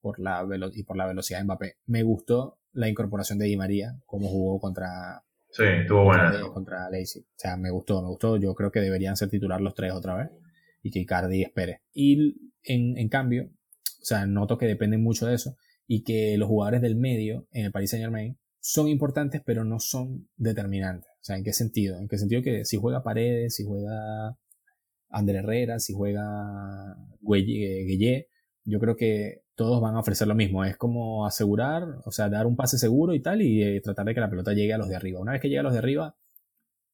[0.01, 1.75] por la y por la velocidad de Mbappé.
[1.85, 6.31] Me gustó la incorporación de Di María, como jugó contra Sí, estuvo buena.
[6.53, 8.37] Contra, O sea, me gustó, me gustó.
[8.37, 10.29] Yo creo que deberían ser titular los tres otra vez
[10.83, 11.81] y que Icardi espere.
[11.91, 15.57] Y en, en cambio, o sea, noto que dependen mucho de eso
[15.87, 19.79] y que los jugadores del medio en el Paris Saint Germain son importantes, pero no
[19.79, 21.09] son determinantes.
[21.09, 21.97] O sea, ¿en qué sentido?
[21.99, 24.37] En qué sentido que si juega Paredes, si juega
[25.09, 28.27] André Herrera, si juega Gueye,
[28.69, 30.63] yo creo que todos van a ofrecer lo mismo.
[30.63, 34.13] Es como asegurar, o sea, dar un pase seguro y tal, y eh, tratar de
[34.13, 35.19] que la pelota llegue a los de arriba.
[35.19, 36.15] Una vez que llega a los de arriba,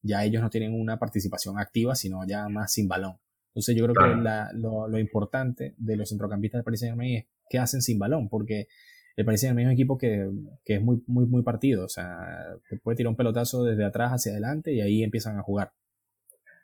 [0.02, 3.18] ya ellos no tienen una participación activa, sino ya más sin balón.
[3.50, 7.26] Entonces yo creo que lo, lo, importante de los centrocampistas del Paris Saint Germain es
[7.50, 8.68] qué hacen sin balón, porque
[9.16, 10.30] el Paris Saint Germain es un equipo que,
[10.66, 11.86] que, es muy, muy, muy partido.
[11.86, 12.18] O sea,
[12.70, 15.72] te puede tirar un pelotazo desde atrás hacia adelante y ahí empiezan a jugar.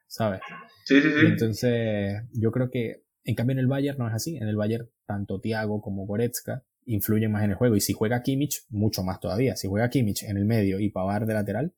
[0.08, 0.42] ¿Sabes?
[0.84, 1.26] Sí, sí, sí.
[1.28, 4.38] Entonces, yo creo que, en cambio, en el Bayern no es así.
[4.38, 7.76] En el Bayern, tanto Thiago como Goretzka influyen más en el juego.
[7.76, 9.56] Y si juega Kimmich, mucho más todavía.
[9.56, 11.74] Si juega Kimmich en el medio y Pavar de lateral,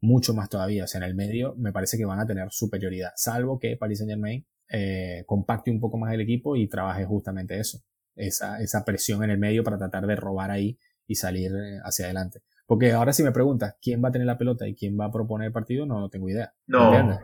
[0.00, 0.84] mucho más todavía.
[0.84, 3.10] O sea, en el medio me parece que van a tener superioridad.
[3.16, 7.58] Salvo que Paris Saint Germain eh, compacte un poco más el equipo y trabaje justamente
[7.58, 7.82] eso
[8.18, 12.06] esa, esa presión en el medio para tratar de robar ahí y salir eh, hacia
[12.06, 12.42] adelante.
[12.66, 15.12] Porque ahora si me preguntas quién va a tener la pelota y quién va a
[15.12, 16.52] proponer el partido, no, tengo idea.
[16.66, 17.18] No.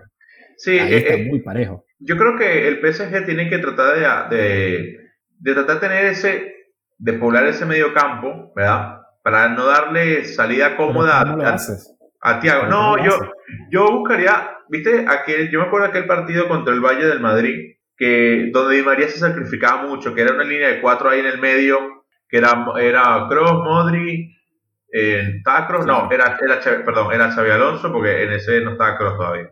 [0.56, 1.84] Sí, ahí está eh, muy parejo.
[1.98, 4.98] Yo creo que el PSG tiene que tratar de,
[5.38, 6.54] de, tratar de tener ese,
[6.98, 9.00] de poblar ese medio campo, ¿verdad?
[9.22, 11.56] Para no darle salida cómoda a,
[12.20, 12.66] a, Tiago.
[12.66, 13.12] No, yo,
[13.70, 18.50] yo buscaría, viste, aquel, yo me acuerdo aquel partido contra el Valle del Madrid, que
[18.52, 21.38] donde Di María se sacrificaba mucho, que era una línea de cuatro ahí en el
[21.38, 24.34] medio, que era, era Cross, Modri,
[24.92, 29.16] eh, ¿estaba No, era, era, perdón, era Xavi Alonso, porque en ese no estaba Cross
[29.16, 29.50] todavía.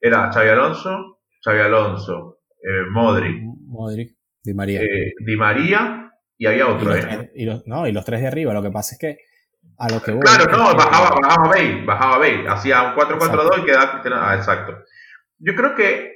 [0.00, 3.42] Era Xavi Alonso, Xavi Alonso, eh, Modri.
[3.66, 4.80] Modri, Di María.
[4.82, 6.96] Eh, Di María y había otro.
[6.96, 7.32] Y los, eh.
[7.34, 9.18] y los, no, y los tres de arriba, lo que pasa es que
[9.78, 13.64] a lo que voy, Claro, no, bajaba, bajaba Bale, bajaba Bale, hacía un 4-4-2 y
[13.64, 14.78] quedaba Ah, exacto.
[15.38, 16.12] Yo creo que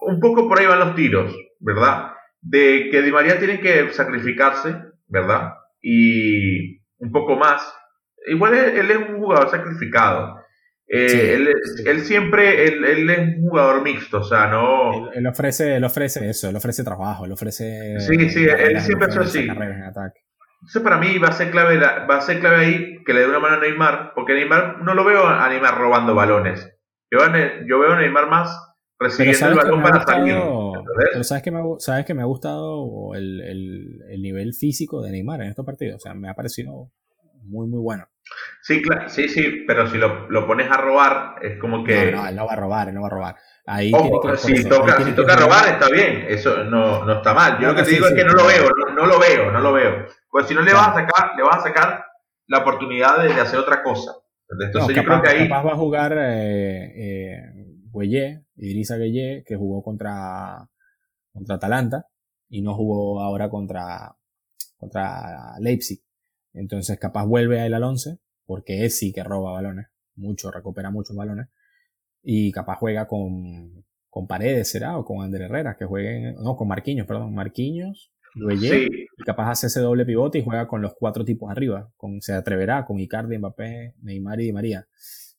[0.00, 2.12] un poco por ahí van los tiros, ¿verdad?
[2.40, 5.54] De que Di María tiene que sacrificarse, ¿verdad?
[5.80, 7.72] Y un poco más.
[8.26, 10.41] Igual él, es un jugador sacrificado.
[10.88, 11.38] Eh,
[11.86, 15.10] él, siempre, él, es un jugador mixto, o sea, no...
[15.12, 17.98] Él, ofrece, él ofrece eso, él ofrece trabajo, él ofrece...
[18.00, 19.48] Sí, sí, él siempre es así.
[20.62, 23.28] Entonces para mí va a ser clave, va a ser clave ahí que le dé
[23.28, 26.70] una mano a Neymar, porque Neymar no lo veo a Neymar robando balones.
[27.10, 27.18] Yo,
[27.66, 28.56] yo veo a Neymar más
[28.98, 30.36] recibiendo el balón para salir.
[31.12, 35.10] Pero sabes que me, sabes que me ha gustado el, el, el, nivel físico de
[35.10, 35.96] Neymar en estos partidos.
[35.96, 36.92] O sea, me ha parecido
[37.42, 38.06] muy, muy bueno.
[38.62, 42.12] Sí, claro, sí, sí, pero si lo, lo pones a robar, es como que.
[42.12, 43.36] No, no, él no va a robar, él no va a robar.
[43.66, 47.58] Ahí Ojo, si toca, si toca robar, está bien, eso no, no está mal.
[47.60, 49.72] Yo lo que te digo es que no lo veo, no, lo veo, no lo
[49.72, 50.06] veo.
[50.30, 52.04] Pues si no le vas a sacar, le vas a sacar
[52.46, 54.12] la oportunidad de, hacer otra cosa.
[54.48, 55.48] Entonces yo creo que ahí.
[55.48, 57.36] Capaz va a jugar eh, eh,
[57.92, 60.68] Gueye, Idrissa Gueye, que jugó contra,
[61.32, 62.06] contra Atalanta
[62.48, 64.14] y no jugó ahora contra,
[64.76, 66.00] contra Leipzig.
[66.54, 69.86] Entonces capaz vuelve a él al 11, porque es sí que roba balones,
[70.16, 71.48] mucho, recupera muchos balones,
[72.22, 74.98] y capaz juega con, con Paredes, ¿será?
[74.98, 79.66] O con Ander Herrera, que jueguen, no, con Marquinhos, perdón, Marquinhos, Lueye, y capaz hace
[79.66, 83.38] ese doble pivote y juega con los cuatro tipos arriba, con, se atreverá con Icardi,
[83.38, 84.86] Mbappé, Neymar y Di María.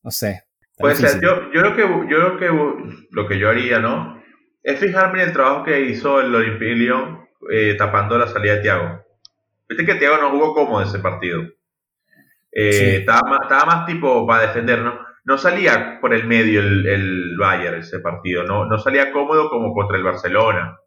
[0.03, 0.43] No sé.
[0.77, 4.21] Puede ser, yo, yo creo que, yo creo que lo que yo haría, ¿no?
[4.63, 7.19] Es fijarme en el trabajo que hizo el Olympique Lyon
[7.51, 9.01] eh, tapando la salida de Thiago.
[9.73, 11.41] Viste que Thiago no jugó cómodo ese partido.
[12.51, 14.99] Eh, estaba, más, estaba, más, tipo para defender, ¿no?
[15.23, 19.73] No salía por el medio el, el Bayern ese partido, no, no salía cómodo como
[19.73, 20.77] contra el Barcelona.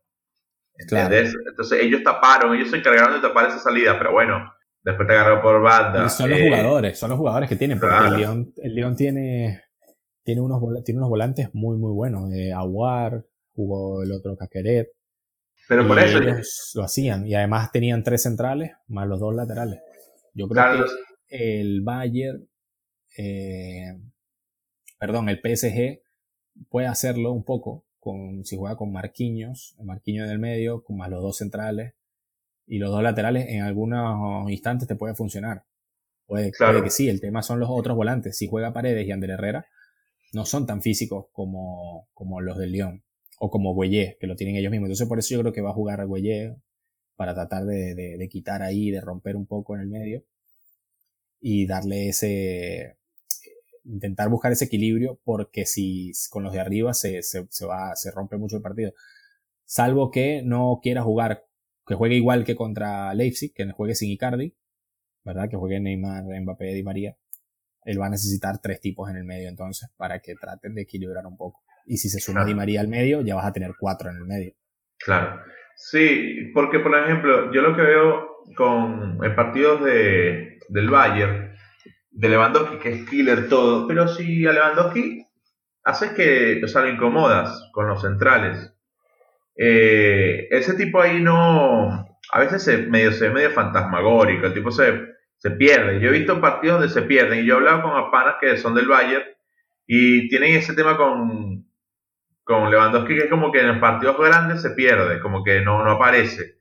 [0.78, 1.34] ¿Entendés?
[1.48, 4.52] Entonces ellos taparon, ellos se encargaron de tapar esa salida, pero bueno,
[4.84, 6.08] después te agarró por banda.
[6.08, 9.62] son los eh, jugadores, son los jugadores que tienen, porque el León, el León tiene,
[10.22, 12.32] tiene, unos, tiene unos volantes muy, muy buenos.
[12.32, 14.90] Eh, Aguar, jugó el otro Caqueret.
[15.68, 16.18] Pero por eso.
[16.18, 17.26] Ellos lo hacían.
[17.26, 19.80] Y además tenían tres centrales más los dos laterales.
[20.34, 20.84] Yo creo
[21.28, 22.48] que el Bayern,
[23.16, 23.98] eh,
[24.98, 26.00] perdón, el PSG
[26.68, 31.10] puede hacerlo un poco con, si juega con Marquinhos, el Marquinhos del medio, con más
[31.10, 31.94] los dos centrales
[32.66, 35.64] y los dos laterales, en algunos instantes te puede funcionar.
[36.26, 36.82] Puede, claro.
[36.82, 38.36] que sí, el tema son los otros volantes.
[38.36, 39.66] Si juega Paredes y Ander Herrera,
[40.32, 43.05] no son tan físicos como, como los del León
[43.38, 44.88] o como Güellé, que lo tienen ellos mismos.
[44.88, 46.06] Entonces por eso yo creo que va a jugar a
[47.16, 50.22] para tratar de, de, quitar ahí, de romper un poco en el medio
[51.40, 52.98] y darle ese,
[53.84, 58.10] intentar buscar ese equilibrio porque si con los de arriba se, se, se, va, se
[58.10, 58.92] rompe mucho el partido.
[59.64, 61.46] Salvo que no quiera jugar,
[61.86, 64.54] que juegue igual que contra Leipzig, que juegue sin Icardi,
[65.24, 65.48] ¿verdad?
[65.48, 67.16] Que juegue Neymar, Mbappé, Di María.
[67.84, 71.26] Él va a necesitar tres tipos en el medio entonces para que traten de equilibrar
[71.26, 71.65] un poco.
[71.86, 74.24] Y si se suma Di María al medio, ya vas a tener cuatro en el
[74.24, 74.52] medio.
[74.98, 75.40] Claro.
[75.76, 81.54] Sí, porque por ejemplo, yo lo que veo con en partidos de, del Bayern,
[82.10, 85.26] de Lewandowski, que es killer todo, pero si a Lewandowski
[85.84, 88.72] haces que o sea, lo incomodas con los centrales,
[89.56, 95.08] eh, ese tipo ahí no, a veces se medio, se medio fantasmagórico, el tipo se,
[95.36, 96.00] se pierde.
[96.00, 98.74] Yo he visto partidos donde se pierden y yo he hablado con apanas que son
[98.74, 99.24] del Bayern
[99.86, 101.65] y tienen ese tema con,
[102.46, 105.82] con Lewandowski que es como que en los partidos grandes se pierde, como que no,
[105.82, 106.58] no aparece.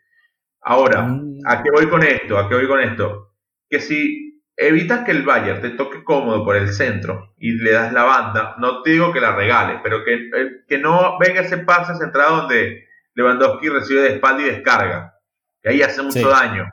[0.60, 1.42] Ahora, mm.
[1.46, 2.40] ¿a qué voy con esto?
[2.40, 3.36] ¿A qué voy con esto?
[3.70, 7.94] Que si evitas que el Bayern te toque cómodo por el centro y le das
[7.94, 11.60] la banda, no te digo que la regales, pero que, eh, que no venga ese
[11.60, 15.14] pase centrado donde Lewandowski recibe de espalda y descarga.
[15.62, 16.68] Que ahí hace mucho daño.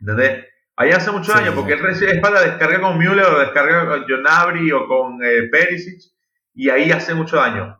[0.00, 0.46] ¿Entendés?
[0.76, 4.06] Ahí hace mucho daño porque él recibe de espalda, descarga con Müller o descarga con
[4.08, 6.00] Jonabri o con eh, Perisic
[6.54, 7.79] y ahí hace mucho daño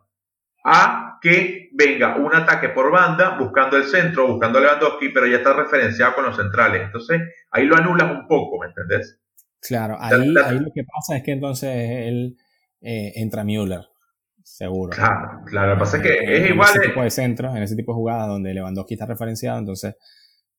[0.63, 5.37] a que venga un ataque por banda buscando el centro, buscando a Lewandowski, pero ya
[5.37, 6.83] está referenciado con los centrales.
[6.83, 7.21] Entonces,
[7.51, 9.19] ahí lo anulas un poco, ¿me entendés?
[9.61, 12.37] Claro, ahí, ahí lo que pasa es que entonces él
[12.81, 13.85] eh, entra Müller,
[14.43, 14.91] seguro.
[14.91, 16.69] Claro, claro, lo que pasa es que es igual.
[16.73, 19.95] En ese tipo de centro, en ese tipo de jugada donde Lewandowski está referenciado, entonces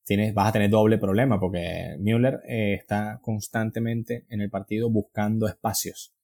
[0.04, 5.48] tienes, vas a tener doble problema porque Müller eh, está constantemente en el partido buscando
[5.48, 6.14] espacios.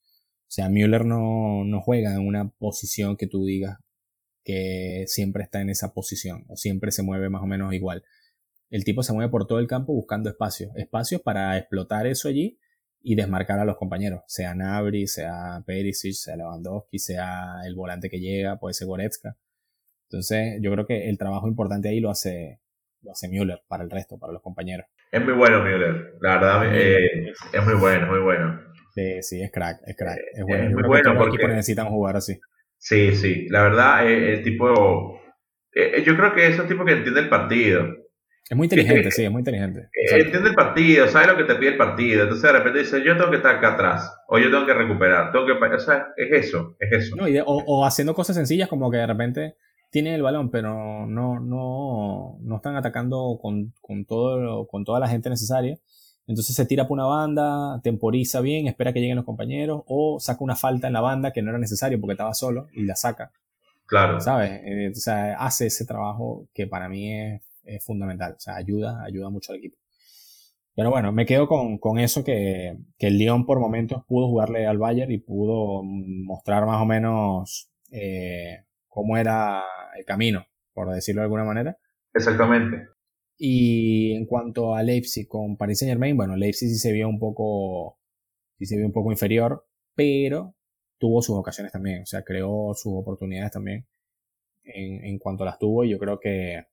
[0.49, 3.79] O sea, Müller no, no juega en una posición que tú digas
[4.45, 8.03] que siempre está en esa posición o siempre se mueve más o menos igual.
[8.71, 12.59] El tipo se mueve por todo el campo buscando espacios, espacios para explotar eso allí
[13.03, 18.21] y desmarcar a los compañeros, sea Nabri, sea Perisic, sea Lewandowski, sea el volante que
[18.21, 19.37] llega, puede ser Goretzka.
[20.05, 22.61] Entonces, yo creo que el trabajo importante ahí lo hace,
[23.03, 24.87] lo hace Müller para el resto, para los compañeros.
[25.13, 28.68] Es muy bueno Müller, la verdad, eh, es muy bueno, muy bueno.
[28.95, 30.19] Sí, sí, es crack, es crack.
[30.35, 30.65] Es bueno.
[30.65, 32.39] Es muy bueno porque los equipos necesitan jugar así.
[32.79, 33.47] Sí, sí.
[33.49, 35.21] La verdad, eh, el tipo.
[35.75, 37.87] Eh, yo creo que es un tipo que entiende el partido.
[38.49, 39.91] Es muy inteligente, sí, es muy inteligente.
[39.93, 42.23] Entiende el partido, sabe lo que te pide el partido.
[42.23, 45.33] Entonces de repente dice, yo tengo que estar acá atrás, o yo tengo que recuperar,
[45.33, 45.53] tengo que...
[45.53, 47.17] O sea, es eso, es eso.
[47.17, 49.57] No, o, haciendo cosas sencillas como que de repente
[49.91, 55.09] tienen el balón, pero no, no, no están atacando con, con, todo, con toda la
[55.09, 55.79] gente necesaria.
[56.29, 60.45] Entonces se tira por una banda, temporiza bien, espera que lleguen los compañeros, o saca
[60.45, 63.33] una falta en la banda que no era necesario porque estaba solo y la saca.
[63.87, 64.21] Claro.
[64.21, 64.61] ¿Sabes?
[64.63, 67.41] Eh, o sea, hace ese trabajo que para mí es,
[67.83, 68.35] fundamental.
[68.37, 69.77] O sea, ayuda, ayuda mucho al equipo.
[70.75, 74.67] Pero bueno, me quedo con, con eso que, que, el Lyon por momentos pudo jugarle
[74.67, 79.65] al Bayern y pudo mostrar más o menos eh, cómo era
[79.97, 81.79] el camino, por decirlo de alguna manera.
[82.15, 82.89] Exactamente.
[83.39, 87.21] Y en cuanto a Leipzig con Paris Saint Germain, bueno, Leipzig sí se vio un
[87.21, 87.99] poco,
[88.59, 90.57] sí se vio un poco inferior, pero
[90.99, 93.87] tuvo sus ocasiones también, o sea, creó sus oportunidades también
[94.65, 96.65] en, en cuanto las tuvo y yo creo que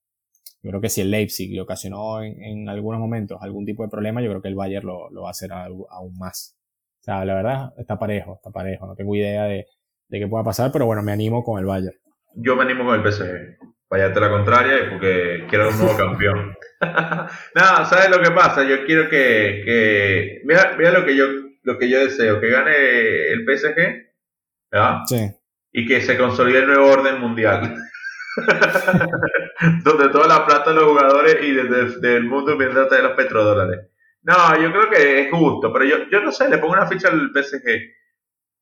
[0.62, 3.89] yo creo que si el Leipzig le ocasionó en, en, algunos momentos algún tipo de
[3.89, 6.58] problema, yo creo que el Bayern lo, lo va a hacer aún más.
[7.01, 8.88] O sea, la verdad está parejo, está parejo.
[8.88, 9.67] No tengo idea de,
[10.08, 11.95] de qué pueda pasar, pero bueno, me animo con el Bayern.
[12.34, 13.60] Yo me animo con el PSG.
[13.89, 16.58] Vayate la contraria porque quiero un nuevo campeón.
[16.82, 18.63] no, ¿sabes lo que pasa?
[18.63, 21.28] Yo quiero que, que mira, mira lo que yo
[21.65, 22.74] lo que yo deseo, que gane
[23.30, 23.76] el PSG,
[24.71, 25.00] ¿verdad?
[25.08, 25.32] Sí.
[25.74, 27.76] Y que se consolide el nuevo orden mundial.
[29.84, 33.88] Donde toda la plata de los jugadores y desde, el mundo mientras de los petrodólares.
[34.21, 37.10] No, yo creo que es justo, pero yo, yo no sé, le pongo una ficha
[37.10, 37.63] al PSG.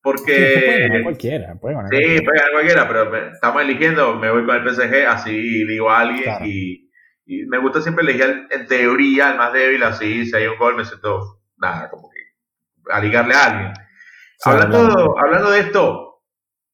[0.04, 0.36] Porque.
[0.36, 1.56] Sí, puede ganar cualquiera.
[1.56, 5.66] Puede ganar sí, puede ganar cualquiera, pero estamos eligiendo, me voy con el PSG, así
[5.66, 6.30] digo a alguien.
[6.44, 6.92] Y,
[7.26, 10.76] y, me gusta siempre elegir en teoría el más débil, así, si hay un gol
[10.76, 12.20] me siento, nada, como que
[12.92, 13.74] a ligarle a alguien.
[14.44, 16.22] hablando, hablando de esto,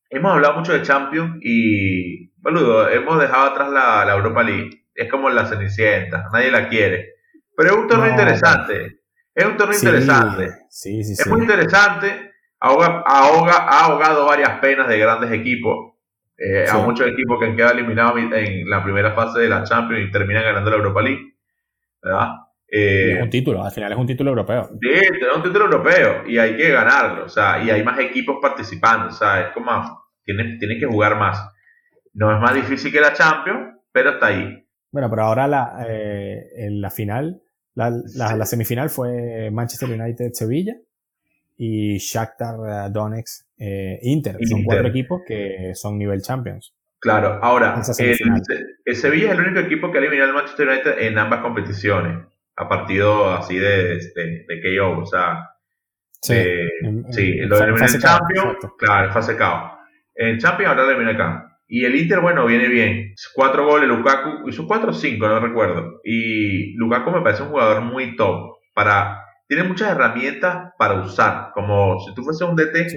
[0.10, 4.88] hemos hablado mucho de Champions y, boludo, hemos dejado atrás la, la Europa League.
[4.96, 7.14] Es como la Cenicienta, nadie la quiere.
[7.56, 9.02] Pero es un torneo interesante.
[9.36, 10.50] Es un torneo interesante.
[10.68, 12.29] Sí, sí, es muy interesante
[12.60, 15.94] ahoga, ha ahogado varias penas de grandes equipos.
[16.38, 20.08] Eh, a muchos equipos que han quedado eliminados en la primera fase de la Champions
[20.08, 21.34] y terminan ganando la Europa League.
[22.02, 22.30] ¿Verdad?
[22.72, 24.70] es eh, un título, al final es un título europeo.
[24.80, 28.38] Sí, es un título europeo y hay que ganarlo, o sea, y hay más equipos
[28.40, 29.72] participando, o sea, es como,
[30.24, 31.52] tienes, que jugar más.
[32.14, 34.66] No es más difícil que la Champions, pero está ahí.
[34.92, 37.42] Bueno, pero ahora la, eh, en la final,
[37.74, 40.76] la, la semifinal fue Manchester United-Sevilla
[41.62, 44.38] y Shakhtar eh, Donetsk eh, Inter.
[44.48, 46.74] Son cuatro equipos que son nivel Champions.
[47.00, 51.18] Claro, ahora, el, Sevilla es el único equipo que ha eliminado al Manchester United en
[51.18, 55.50] ambas competiciones, a partido así de, de, de KO, o sea,
[56.22, 59.72] sí, en, sí, lo eliminó en Champions, claro, en fase KO.
[60.16, 61.58] En Champions ahora lo elimina acá.
[61.68, 63.14] Y el Inter, bueno, viene bien.
[63.34, 66.02] Cuatro goles, Lukaku, hizo cuatro o cinco, no recuerdo.
[66.04, 71.50] Y Lukaku me parece un jugador muy top para tiene muchas herramientas para usar.
[71.56, 72.94] Como si tú fueses un DT,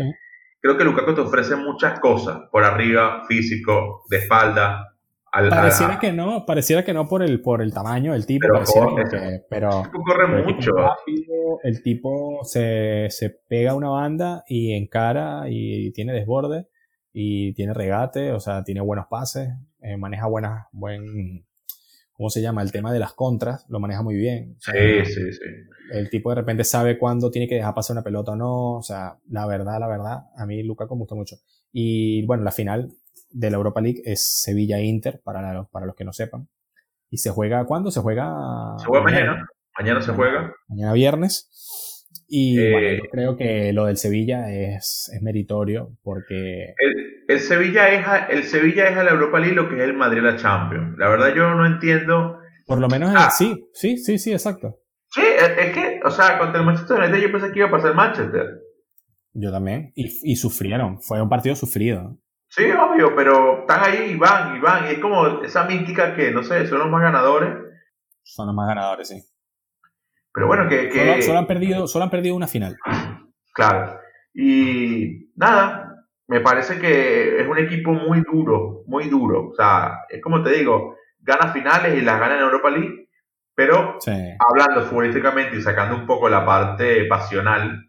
[0.60, 4.94] creo que Lukaku te ofrece muchas cosas por arriba, físico, de espalda.
[5.32, 9.46] pareciera que no, pareciera que no por el, por el tamaño del tipo, pero corre,
[9.48, 10.72] pero, corre mucho.
[11.62, 16.68] el tipo se, se pega a una banda y encara y tiene desborde
[17.14, 19.48] y tiene regate, o sea, tiene buenos pases,
[19.80, 21.46] eh, maneja buenas, buen,
[22.22, 22.62] ¿cómo se llama?
[22.62, 24.54] El tema de las contras, lo maneja muy bien.
[24.60, 25.40] sí, sí, sí.
[25.90, 28.74] El tipo de repente sabe cuándo tiene que dejar pasar una pelota o no.
[28.74, 31.36] O sea, la verdad, la verdad, a mí Lukaku me gusta mucho.
[31.72, 32.92] Y bueno, la final
[33.28, 36.48] de la Europa League es Sevilla-Inter, para, para los que no sepan.
[37.10, 37.90] ¿Y se juega cuándo?
[37.90, 38.32] Se juega...
[38.78, 39.48] Se juega mañana.
[39.76, 40.54] Mañana, se juega.
[40.68, 41.50] Mañana viernes.
[42.34, 46.72] Y bueno, eh, yo creo que lo del Sevilla es, es meritorio porque...
[47.28, 49.92] El, Sevilla es a, el Sevilla es a la Europa League lo que es el
[49.92, 50.96] Madrid a la Champions.
[50.96, 52.38] La verdad yo no entiendo...
[52.66, 53.30] Por lo menos ah.
[53.30, 54.78] sí, sí, sí, sí, exacto.
[55.10, 57.90] Sí, es que, o sea, contra el Manchester United yo pensé que iba a pasar
[57.90, 58.46] el Manchester.
[59.34, 59.92] Yo también.
[59.94, 61.02] Y, y sufrieron.
[61.02, 62.16] Fue un partido sufrido.
[62.48, 64.86] Sí, obvio, pero están ahí y van y van.
[64.86, 67.50] Y es como esa mística que, no sé, son los más ganadores.
[68.22, 69.22] Son los más ganadores, sí.
[70.32, 71.22] Pero bueno, que...
[71.22, 72.76] Solo, han perdido, solo han perdido una final.
[73.52, 73.98] Claro.
[74.34, 79.48] Y nada, me parece que es un equipo muy duro, muy duro.
[79.50, 83.08] O sea, es como te digo, gana finales y las gana en Europa League.
[83.54, 83.98] Pero
[84.38, 87.86] hablando futbolísticamente y sacando un poco la parte pasional,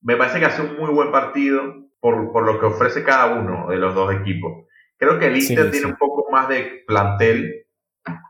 [0.00, 1.62] me parece que hace un muy buen partido
[2.00, 4.66] por, por lo que ofrece cada uno de los dos equipos.
[4.98, 7.66] Creo que el Inter tiene un poco más de plantel,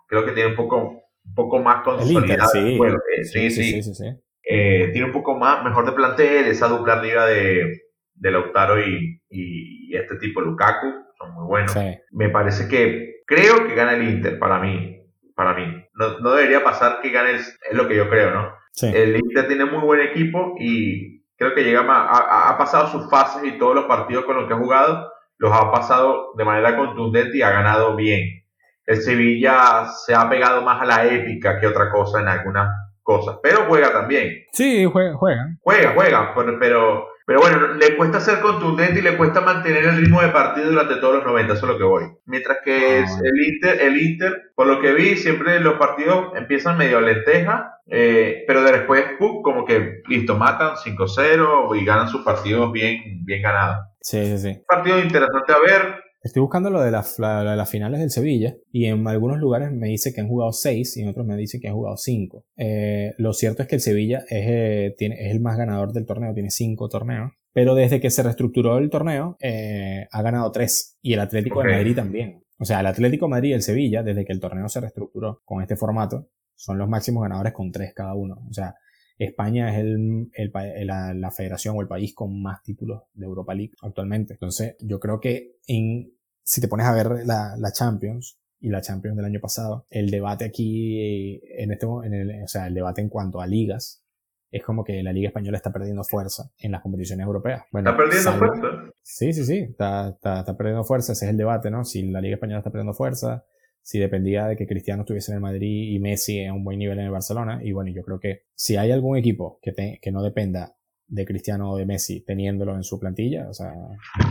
[0.06, 2.50] creo que tiene un poco un poco más consolidado.
[2.52, 2.78] sí.
[3.24, 4.04] sí, sí, sí,
[4.48, 7.82] eh, tiene un poco más, mejor de plantel, esa dupla arriba de,
[8.14, 10.86] de Lautaro y, y, este tipo Lukaku,
[11.18, 11.76] son muy buenos.
[12.12, 15.02] Me parece que creo que gana el Inter para mí.
[15.34, 15.84] Para mí.
[15.94, 18.52] No, no debería pasar que gane, es lo que yo creo, ¿no?
[18.82, 23.10] El Inter tiene muy buen equipo y creo que llega más, ha, ha, pasado sus
[23.10, 26.76] fases y todos los partidos con los que ha jugado los ha pasado de manera
[26.76, 28.45] contundente y ha ganado bien
[28.86, 32.70] el Sevilla se ha pegado más a la épica que otra cosa en algunas
[33.02, 34.44] cosas, pero juega también.
[34.52, 35.16] Sí, juega.
[35.16, 40.20] Juega, juega, pero, Pero bueno, le cuesta ser contundente y le cuesta mantener el ritmo
[40.22, 42.04] de partido durante todos los 90, eso es lo que voy.
[42.26, 43.20] Mientras que ah.
[43.22, 48.44] el Inter, el Inter, por lo que vi, siempre los partidos empiezan medio lenteja, eh,
[48.46, 53.78] pero después, como que listo, matan 5-0 y ganan sus partidos bien, bien ganados.
[54.00, 54.62] Sí, sí, sí.
[54.66, 56.05] Partido interesante a ver.
[56.26, 60.20] Estoy buscando lo de, las finales del Sevilla y en algunos lugares me dice que
[60.20, 62.44] han jugado 6 y en otros me dice que han jugado 5.
[62.56, 66.04] Eh, lo cierto es que el Sevilla es, eh, tiene, es el más ganador del
[66.04, 67.30] torneo, tiene 5 torneos.
[67.52, 71.70] Pero desde que se reestructuró el torneo, eh, ha ganado 3 y el Atlético de
[71.70, 72.42] Madrid también.
[72.58, 75.42] O sea, el Atlético de Madrid y el Sevilla, desde que el torneo se reestructuró
[75.44, 78.44] con este formato, son los máximos ganadores con 3 cada uno.
[78.50, 78.74] O sea,
[79.18, 84.34] España es el, la, federación o el país con más títulos de Europa League actualmente.
[84.34, 86.12] Entonces, yo creo que en,
[86.46, 90.10] si te pones a ver la, la Champions y la Champions del año pasado, el
[90.10, 94.04] debate aquí, en este, en el, o sea, el debate en cuanto a ligas,
[94.52, 97.64] es como que la Liga Española está perdiendo fuerza en las competiciones europeas.
[97.72, 98.68] ¿Está perdiendo fuerza?
[99.02, 101.84] Sí, sí, sí, está, está, está, perdiendo fuerza, ese es el debate, ¿no?
[101.84, 103.44] Si la Liga Española está perdiendo fuerza,
[103.82, 107.00] si dependía de que Cristiano estuviese en el Madrid y Messi en un buen nivel
[107.00, 110.22] en el Barcelona, y bueno, yo creo que si hay algún equipo que, que no
[110.22, 110.76] dependa
[111.08, 113.48] de Cristiano o de Messi teniéndolo en su plantilla.
[113.48, 113.72] O sea,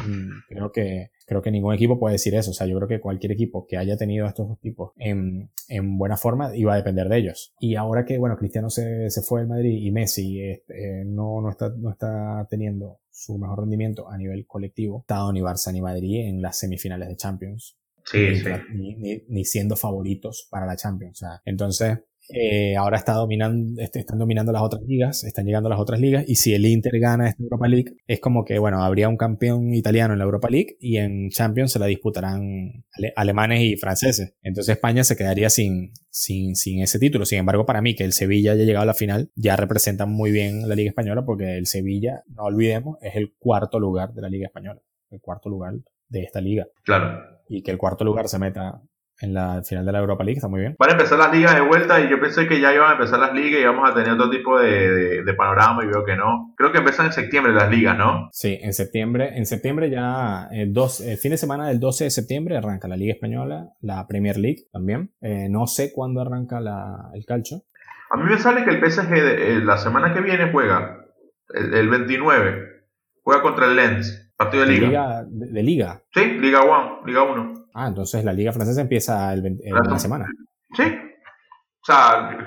[0.07, 2.51] mm, creo que, creo que ningún equipo puede decir eso.
[2.51, 5.49] O sea, yo creo que cualquier equipo que haya tenido a estos dos tipos en,
[5.67, 7.53] en buena forma iba a depender de ellos.
[7.59, 11.49] Y ahora que, bueno, Cristiano se, se fue del Madrid y Messi este, no, no,
[11.49, 16.27] está, no está teniendo su mejor rendimiento a nivel colectivo, estado ni Barça ni Madrid
[16.27, 17.77] en las semifinales de Champions.
[18.03, 18.49] Sí, sí.
[18.73, 21.23] Ni, ni, siendo favoritos para la Champions.
[21.23, 21.99] O sea, entonces,
[22.29, 26.25] eh, ahora está dominando, este, están dominando las otras ligas, están llegando las otras ligas,
[26.27, 29.73] y si el Inter gana esta Europa League, es como que, bueno, habría un campeón
[29.73, 34.35] italiano en la Europa League y en Champions se la disputarán alemanes y franceses.
[34.41, 37.25] Entonces España se quedaría sin, sin, sin ese título.
[37.25, 40.31] Sin embargo, para mí, que el Sevilla haya llegado a la final, ya representa muy
[40.31, 44.29] bien la Liga Española, porque el Sevilla, no olvidemos, es el cuarto lugar de la
[44.29, 45.73] Liga Española, el cuarto lugar
[46.07, 46.67] de esta liga.
[46.83, 47.19] Claro.
[47.49, 48.81] Y que el cuarto lugar se meta
[49.21, 50.75] en la final de la Europa League, está muy bien.
[50.77, 53.19] Van a empezar las ligas de vuelta y yo pensé que ya iban a empezar
[53.19, 56.53] las ligas y íbamos a tener otro tipo de, de, panorama y veo que no.
[56.57, 58.29] Creo que empiezan en septiembre las ligas, ¿no?
[58.31, 62.09] Sí, en septiembre, en septiembre ya, eh, dos, el fin de semana del 12 de
[62.09, 65.11] septiembre arranca la Liga Española, la Premier League también.
[65.21, 67.63] Eh, no sé cuándo arranca la, el calcio.
[68.09, 71.05] A mí me sale que el PSG eh, la semana que viene juega,
[71.53, 72.85] el, 29,
[73.23, 75.23] juega contra el Lens, partido de liga.
[75.27, 76.01] De, de liga.
[76.13, 77.53] Sí, Liga 1, Liga 1.
[77.73, 80.27] Ah, entonces la Liga Francesa empieza el, la semana.
[80.73, 80.83] Sí.
[80.83, 82.37] O sea,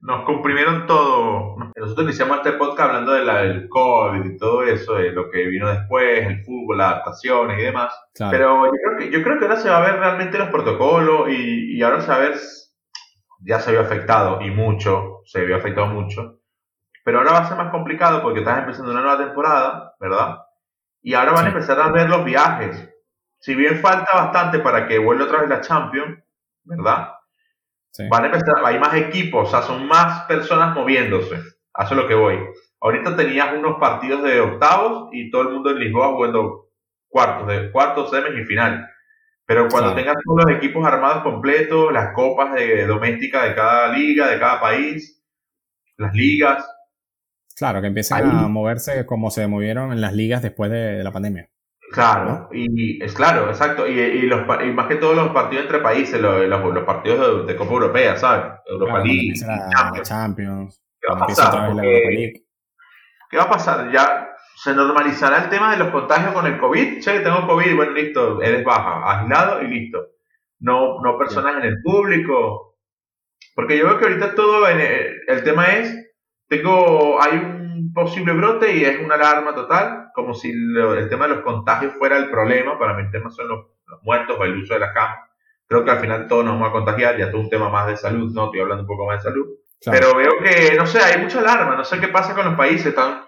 [0.00, 1.56] nos comprimieron todo.
[1.74, 5.46] Nosotros iniciamos este podcast hablando de la, del COVID y todo eso, de lo que
[5.46, 7.92] vino después, el fútbol, las adaptaciones y demás.
[8.30, 11.28] Pero yo creo, que, yo creo que ahora se va a ver realmente los protocolos
[11.28, 12.34] y, y ahora se va a ver,
[13.40, 16.40] ya se vio afectado y mucho, se vio afectado mucho.
[17.04, 20.38] Pero ahora va a ser más complicado porque estás empezando una nueva temporada, ¿verdad?
[21.06, 22.92] Y ahora van a empezar a ver los viajes
[23.38, 26.18] si bien falta bastante para que vuelva otra vez la Champions,
[26.64, 27.12] ¿verdad?
[28.10, 31.36] Van a empezar, hay más equipos, o sea, son más personas moviéndose.
[31.78, 32.40] Es lo que voy.
[32.80, 36.70] Ahorita tenías unos partidos de octavos y todo el mundo en Lisboa jugando
[37.06, 38.90] cuartos, de cuartos, semis y final.
[39.44, 44.26] Pero cuando tengas todos los equipos armados completos, las copas de doméstica de cada liga,
[44.26, 45.24] de cada país,
[45.98, 46.68] las ligas.
[47.56, 51.48] Claro, que empiecen a moverse como se movieron en las ligas después de la pandemia.
[51.90, 53.86] Claro, y es claro, exacto.
[53.86, 57.56] Y, y, los, y más que todos los partidos entre países, los, los, partidos de,
[57.56, 58.58] Copa Europea, ¿sabes?
[58.66, 59.32] Europa League,
[60.02, 60.82] Champions.
[61.00, 61.76] ¿Qué va a pasar?
[63.30, 63.92] ¿Qué va a pasar?
[63.92, 67.00] Ya se normalizará el tema de los contagios con el COVID.
[67.00, 70.08] Che, tengo COVID, bueno, listo, eres baja, aislado y listo.
[70.58, 72.76] No, no personas en el público.
[73.54, 74.80] Porque yo veo que ahorita todo, el,
[75.26, 76.05] el tema es,
[76.48, 81.34] tengo, hay un posible brote y es una alarma total como si el tema de
[81.34, 83.66] los contagios fuera el problema, para mí el son los,
[84.02, 85.28] muertos o el uso de la cama.
[85.68, 87.96] Creo que al final todos nos vamos a contagiar, ya todo un tema más de
[87.96, 88.46] salud, ¿no?
[88.46, 89.46] Estoy hablando un poco más de salud.
[89.84, 92.86] Pero veo que, no sé, hay mucha alarma, no sé qué pasa con los países,
[92.86, 93.24] están,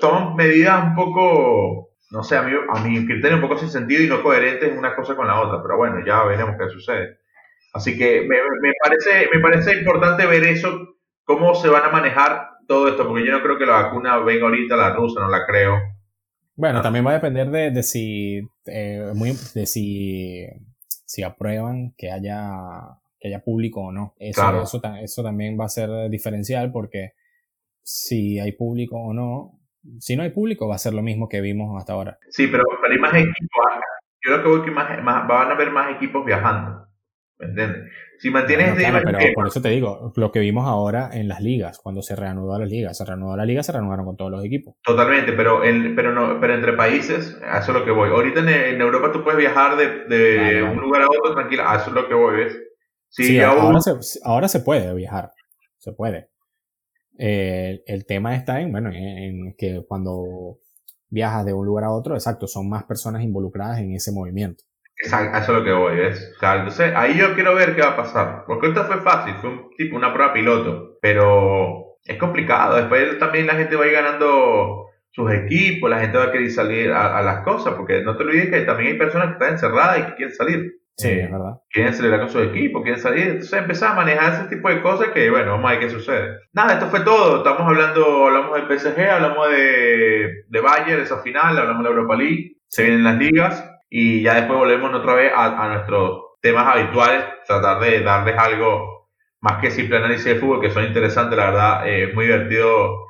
[0.00, 4.02] toman medidas un poco, no sé, a mi, a mi criterio un poco sin sentido
[4.02, 7.20] y no coherentes una cosa con la otra, pero bueno, ya veremos qué sucede.
[7.72, 10.96] Así que me, me, parece, me parece importante ver eso,
[11.30, 14.46] cómo se van a manejar todo esto, porque yo no creo que la vacuna venga
[14.46, 15.78] ahorita, la rusa, no la creo.
[16.56, 20.44] Bueno, también va a depender de, de si, eh, muy, de si,
[21.06, 22.40] si aprueban que haya,
[23.20, 24.14] que haya público o no.
[24.18, 27.12] Eso, eso, eso también va a ser diferencial porque
[27.80, 29.60] si hay público o no,
[30.00, 32.18] si no hay público va a ser lo mismo que vimos hasta ahora.
[32.28, 33.64] Sí, pero, hay más equipos.
[34.22, 36.88] Yo creo que, voy que más, van a haber más equipos viajando.
[37.38, 37.84] ¿Me entiendes?
[38.20, 42.02] Si mantienes pero por eso te digo, lo que vimos ahora en las ligas, cuando
[42.02, 44.74] se reanudó la liga, se reanudó la liga, se reanudaron con todos los equipos.
[44.82, 48.10] Totalmente, pero en, pero no, pero entre países, a eso es lo que voy.
[48.10, 51.94] Ahorita en, Europa tú puedes viajar de, un lugar a otro tranquila, a eso es
[51.94, 52.58] lo que voy, ¿ves?
[53.08, 53.80] Sí, ahora,
[54.48, 55.30] se, puede viajar,
[55.78, 56.28] se puede.
[57.18, 60.58] Eh, el tema está en, bueno, en que cuando
[61.08, 64.62] viajas de un lugar a otro, exacto, son más personas involucradas en ese movimiento.
[65.02, 66.32] Exacto, eso es lo que voy, ¿ves?
[66.36, 68.44] O sea, entonces ahí yo quiero ver qué va a pasar.
[68.46, 70.98] Porque esto fue fácil, fue un, tipo una prueba piloto.
[71.00, 72.76] Pero es complicado.
[72.76, 76.50] Después también la gente va a ir ganando sus equipos, la gente va a querer
[76.50, 77.74] salir a, las cosas.
[77.74, 80.72] Porque no te olvides que también hay personas que están encerradas y que quieren salir.
[80.96, 81.54] Sí, es verdad.
[81.70, 83.28] Quieren celebrar con su equipo, quieren salir.
[83.28, 86.40] Entonces empezar a manejar ese tipo de cosas que, bueno, vamos a ver qué sucede.
[86.52, 87.38] Nada, esto fue todo.
[87.38, 92.16] Estamos hablando, hablamos del PSG, hablamos de, de Bayern, esa final, hablamos de la Europa
[92.16, 92.56] League.
[92.68, 97.80] Se vienen las ligas y ya después volvemos otra vez a, nuestros temas habituales, tratar
[97.80, 99.08] de darles algo
[99.40, 103.06] más que simple análisis de fútbol, que son interesantes, la verdad, es eh, muy divertido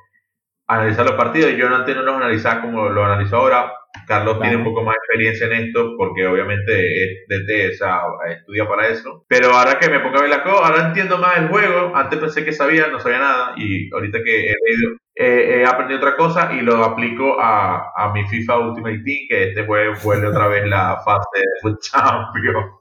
[0.67, 1.53] analizar los partidos.
[1.53, 3.73] Yo antes no los analizaba como lo analizo ahora.
[4.07, 8.01] Carlos tiene un poco más de experiencia en esto, porque obviamente es de o sea,
[8.29, 9.25] estudia para eso.
[9.29, 11.95] Pero ahora que me pongo a ver las cosas, ahora entiendo más el juego.
[11.95, 13.55] Antes pensé que sabía, no sabía nada.
[13.57, 18.27] Y ahorita que he leído, he aprendido otra cosa y lo aplico a, a mi
[18.27, 22.80] FIFA Ultimate Team, que este jueves vuelve otra vez la fase de Champions.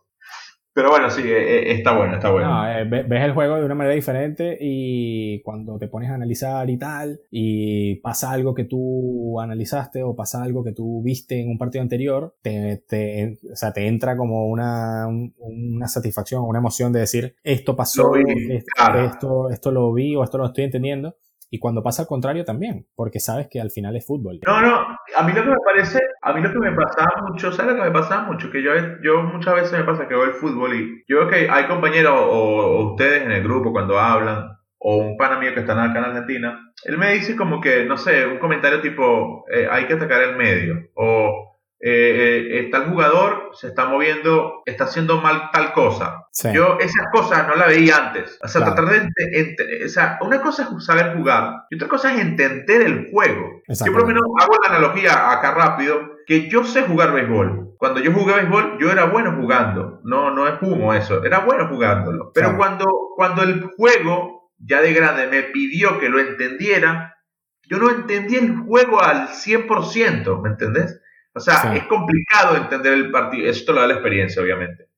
[0.80, 2.66] Pero bueno, sí, eh, eh, está bueno, está bueno.
[2.66, 6.78] Eh, ves el juego de una manera diferente y cuando te pones a analizar y
[6.78, 11.58] tal, y pasa algo que tú analizaste o pasa algo que tú viste en un
[11.58, 15.06] partido anterior, te, te, o sea, te entra como una,
[15.40, 20.46] una satisfacción, una emoción de decir, esto pasó, esto, esto lo vi o esto lo
[20.46, 21.18] estoy entendiendo.
[21.52, 24.39] Y cuando pasa al contrario también, porque sabes que al final es fútbol.
[24.45, 24.86] No, no,
[25.16, 27.84] a mí lo que me parece, a mí lo que me pasaba mucho, ¿sabes lo
[27.84, 28.52] que me pasaba mucho?
[28.52, 28.72] Que yo,
[29.04, 32.14] yo muchas veces me pasa que veo el fútbol y yo veo que hay compañeros
[32.16, 36.06] o, ustedes en el grupo cuando hablan, o un pana mío que está acá en
[36.06, 40.22] Argentina, él me dice como que, no sé, un comentario tipo, eh, hay que atacar
[40.22, 41.49] el medio, o
[41.82, 46.28] eh, eh, tal jugador se está moviendo, está haciendo mal tal cosa.
[46.54, 48.38] Yo esas cosas no la veía antes.
[48.44, 52.20] O sea, tratar de, o sea, una cosa es saber jugar y otra cosa es
[52.20, 53.62] entender el juego.
[53.68, 57.76] Yo por lo menos hago la analogía acá rápido, que yo sé jugar béisbol.
[57.78, 60.02] Cuando yo jugué béisbol, yo era bueno jugando.
[60.04, 62.32] No, no es humo eso, era bueno jugándolo.
[62.34, 67.16] Pero cuando, cuando el juego, ya de grande, me pidió que lo entendiera,
[67.70, 71.00] yo no entendí el juego al 100%, ¿me entendés?
[71.40, 73.50] O sea, es complicado entender el partido.
[73.50, 74.90] Eso te lo da la experiencia, obviamente.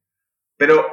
[0.57, 0.85] Pero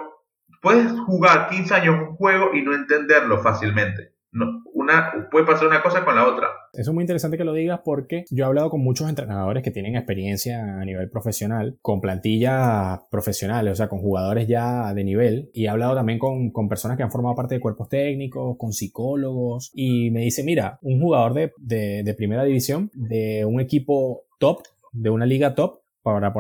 [0.60, 4.14] puedes jugar 15 años un juego y no entenderlo fácilmente.
[4.30, 6.48] No, una, puede pasar una cosa con la otra.
[6.74, 9.70] Eso es muy interesante que lo digas porque yo he hablado con muchos entrenadores que
[9.70, 15.50] tienen experiencia a nivel profesional, con plantillas profesionales, o sea, con jugadores ya de nivel,
[15.54, 18.72] y he hablado también con, con personas que han formado parte de cuerpos técnicos, con
[18.72, 24.24] psicólogos, y me dice, mira, un jugador de, de, de primera división, de un equipo
[24.38, 24.60] top,
[24.92, 26.32] de una liga top, para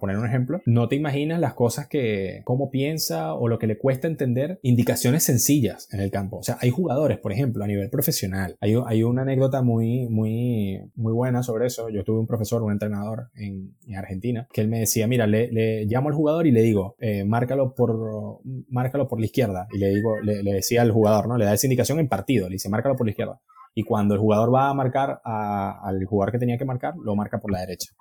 [0.00, 3.78] poner, un ejemplo, no te imaginas las cosas que, cómo piensa o lo que le
[3.78, 6.38] cuesta entender indicaciones sencillas en el campo.
[6.38, 8.56] O sea, hay jugadores, por ejemplo, a nivel profesional.
[8.60, 11.88] Hay, una anécdota muy, muy, muy buena sobre eso.
[11.88, 15.50] Yo tuve un profesor, un entrenador en, en Argentina, que él me decía, mira, le,
[15.50, 19.66] le, llamo al jugador y le digo, eh, márcalo por, márcalo por la izquierda.
[19.72, 21.36] Y le digo, le, le decía al jugador, ¿no?
[21.36, 22.48] Le da esa indicación en partido.
[22.48, 23.40] Le dice, márcalo por la izquierda.
[23.74, 27.38] Y cuando el jugador va a marcar al jugador que tenía que marcar, lo marca
[27.38, 27.92] por la derecha.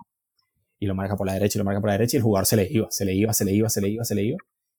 [0.80, 2.46] Y lo marca por la derecha y lo marca por la derecha y el jugador
[2.46, 4.38] se le iba, se le iba, se le iba, se le iba, se le iba.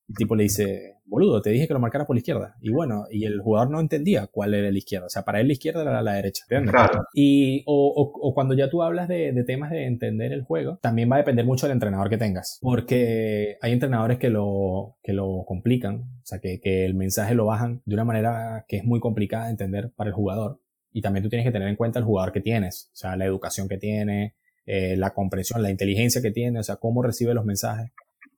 [0.08, 2.56] El tipo le dice, boludo, te dije que lo marcara por la izquierda.
[2.60, 5.06] Y bueno, y el jugador no entendía cuál era la izquierda.
[5.06, 6.44] O sea, para él la izquierda era la derecha.
[6.48, 7.04] Claro.
[7.14, 11.10] Y, o, o, cuando ya tú hablas de, de, temas de entender el juego, también
[11.10, 12.58] va a depender mucho del entrenador que tengas.
[12.62, 15.96] Porque hay entrenadores que lo, que lo complican.
[16.22, 19.44] O sea, que, que el mensaje lo bajan de una manera que es muy complicada
[19.44, 20.60] de entender para el jugador.
[20.92, 23.24] Y también tú tienes que tener en cuenta el jugador que tienes, o sea, la
[23.24, 24.34] educación que tiene,
[24.66, 27.92] eh, la comprensión, la inteligencia que tiene, o sea, cómo recibe los mensajes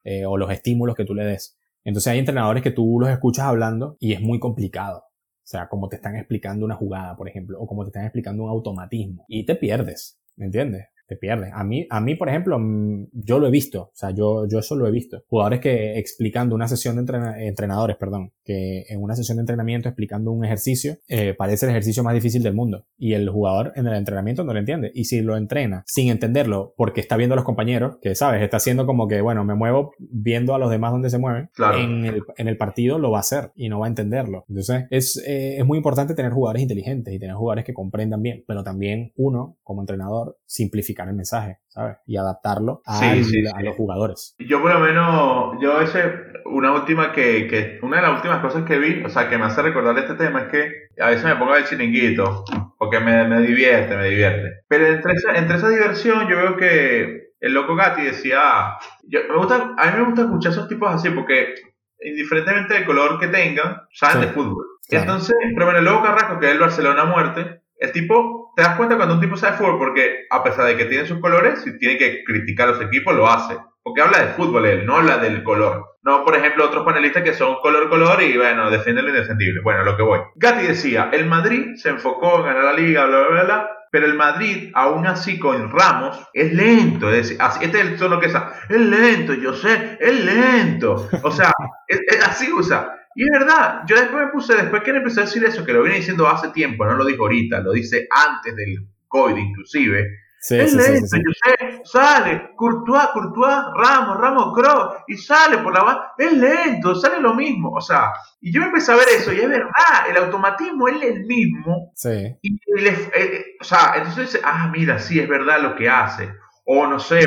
[0.04, 1.58] eh, o los estímulos que tú le des.
[1.84, 5.04] Entonces hay entrenadores que tú los escuchas hablando y es muy complicado.
[5.44, 8.44] O sea, como te están explicando una jugada, por ejemplo, o como te están explicando
[8.44, 9.26] un automatismo.
[9.28, 10.86] Y te pierdes, ¿me entiendes?
[11.06, 11.50] Te pierdes.
[11.52, 14.58] A mí, a mí, por ejemplo, mm, yo lo he visto, o sea, yo, yo
[14.58, 15.22] eso lo he visto.
[15.28, 20.32] Jugadores que explicando una sesión de entrenadores, perdón, que en una sesión de entrenamiento explicando
[20.32, 22.86] un ejercicio, eh, parece el ejercicio más difícil del mundo.
[22.96, 24.90] Y el jugador en el entrenamiento no lo entiende.
[24.94, 28.58] Y si lo entrena sin entenderlo, porque está viendo a los compañeros, que sabes, está
[28.58, 32.22] haciendo como que, bueno, me muevo viendo a los demás donde se mueven, en, el,
[32.36, 34.44] en el partido lo va a hacer y no va a entenderlo.
[34.48, 38.44] Entonces, es, eh, es muy importante tener jugadores inteligentes y tener jugadores que comprendan bien,
[38.46, 41.96] pero también uno, como entrenador, simplificar codificar el mensaje, ¿sabes?
[42.06, 44.34] Y adaptarlo a, los jugadores.
[44.38, 46.02] Yo por lo menos, yo ese,
[46.46, 49.44] una última que, que, una de las últimas cosas que vi, o sea, que me
[49.44, 52.44] hace recordar este tema es que a veces me pongo a ver chiringuito,
[52.78, 54.64] porque me, me divierte, me divierte.
[54.68, 59.36] Pero entre esa, entre esa diversión yo veo que el loco Gatti decía, yo, me
[59.36, 61.54] gusta, a mí me gusta escuchar esos tipos así porque
[62.00, 64.66] indiferentemente del color que tengan, saben de fútbol.
[64.90, 68.62] Entonces, pero bueno, el loco Carrasco, que es el Barcelona a muerte, el tipo, te
[68.62, 71.62] das cuenta cuando un tipo sabe fútbol porque a pesar de que tiene sus colores,
[71.62, 73.56] si tiene que criticar a los equipos, lo hace.
[73.82, 75.84] Porque habla de fútbol él, no habla del color.
[76.02, 79.60] No, por ejemplo, otros panelistas que son color, color y bueno, defienden lo indefendible.
[79.62, 80.20] Bueno, lo que voy.
[80.36, 84.14] Gatti decía, el Madrid se enfocó en ganar la liga, bla, bla, bla, pero el
[84.14, 87.08] Madrid, aún así con Ramos, es lento.
[87.10, 88.34] Es decir, así, este es el tono que es,
[88.68, 91.08] es lento, yo sé, es lento.
[91.22, 91.52] O sea,
[92.26, 92.92] así usa.
[93.14, 95.72] Y es verdad, yo después me puse, después que él empezó a decir eso, que
[95.72, 100.08] lo viene diciendo hace tiempo, no lo dijo ahorita, lo dice antes del COVID inclusive,
[100.50, 106.00] es lento, yo sé, sale, Courtois, Courtois, Ramos, Ramos, Kroos, y sale por la base,
[106.18, 109.48] es lento, sale lo mismo, o sea, y yo empecé a ver eso, y es
[109.48, 112.36] verdad, el automatismo es el mismo, sí.
[112.42, 116.30] y, eh, o sea, entonces dice, ah, mira, sí, es verdad lo que hace,
[116.64, 117.20] o no sé,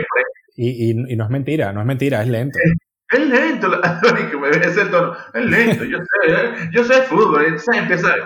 [0.56, 2.58] y, y, y, no es mentira, no es mentira, es lento.
[3.10, 3.72] Es lento,
[4.62, 7.46] es el tono, es lento, yo sé, yo sé fútbol,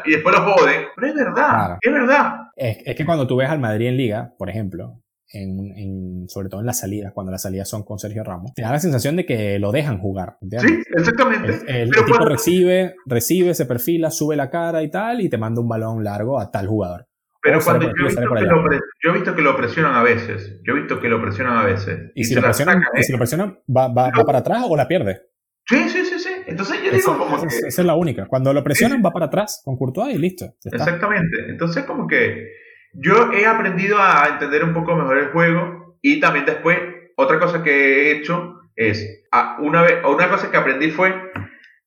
[0.05, 2.35] y después lo joden, pero es verdad, es verdad.
[2.55, 5.01] Es, que cuando tú ves al Madrid en liga, por ejemplo,
[5.33, 8.71] en, sobre todo en las salidas, cuando las salidas son con Sergio Ramos, te da
[8.71, 10.37] la sensación de que lo dejan jugar.
[10.41, 11.59] Sí, exactamente.
[11.67, 15.69] El, tipo recibe, recibe, se perfila, sube la cara y tal, y te manda un
[15.69, 17.07] balón largo a tal jugador.
[17.43, 18.69] Pero cuando yo he, visto que lo,
[19.03, 20.59] yo he visto que lo presionan a veces.
[20.63, 22.11] Yo he visto que lo presionan a veces.
[22.13, 24.87] ¿Y, si, lo presionan, ¿y si lo presionan, ¿va, va, va para atrás o la
[24.87, 25.21] pierde?
[25.67, 26.29] Sí, sí, sí, sí.
[26.45, 27.47] Entonces yo digo como que...
[27.47, 28.27] Esa es la única.
[28.27, 30.53] Cuando lo presionan, va para atrás con Courtois y listo.
[30.65, 31.49] Exactamente.
[31.49, 32.47] Entonces como que
[32.93, 36.79] yo he aprendido a entender un poco mejor el juego y también después,
[37.15, 39.25] otra cosa que he hecho es,
[39.59, 41.13] una, vez, una cosa que aprendí fue,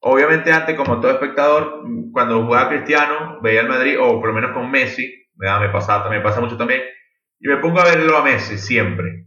[0.00, 1.82] obviamente antes como todo espectador,
[2.12, 6.20] cuando jugaba Cristiano, veía el Madrid, o por lo menos con Messi, me pasa, me
[6.20, 6.82] pasa mucho también.
[7.40, 9.26] Y me pongo a verlo a Messi siempre.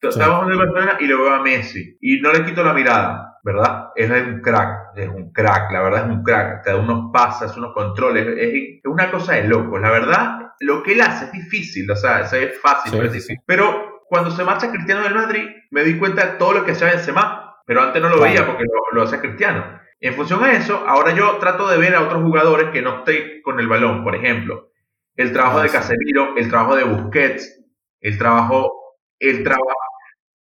[0.00, 1.96] Estamos en el Barcelona y lo veo a Messi.
[2.00, 3.90] Y no le quito la mirada, ¿verdad?
[3.94, 6.64] Es un crack, es un crack, la verdad es un crack.
[6.64, 8.26] Te da unos pases, unos controles.
[8.36, 9.78] Es, una cosa de loco.
[9.78, 13.38] La verdad, lo que él hace es difícil, o sea, es fácil, pero es difícil.
[13.46, 16.88] Pero cuando se marcha Cristiano del Madrid, me di cuenta de todo lo que hacía
[16.88, 17.38] Benzema.
[17.64, 19.80] Pero antes no lo veía porque lo, lo hacía Cristiano.
[20.00, 23.40] En función a eso, ahora yo trato de ver a otros jugadores que no estén
[23.42, 24.72] con el balón, por ejemplo
[25.16, 27.60] el trabajo de Casemiro, el trabajo de Busquets,
[28.00, 29.66] el trabajo, el trabajo,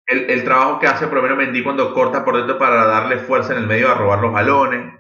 [0.07, 3.67] el, trabajo que hace lo Mendy cuando corta por dentro para darle fuerza en el
[3.67, 4.95] medio a robar los balones.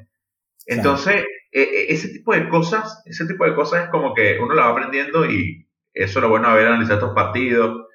[0.67, 1.25] Entonces,
[1.55, 4.61] e, e, ese tipo de cosas, ese tipo de cosas es como que uno lo
[4.61, 7.87] va aprendiendo y eso es lo bueno haber analizado estos partidos.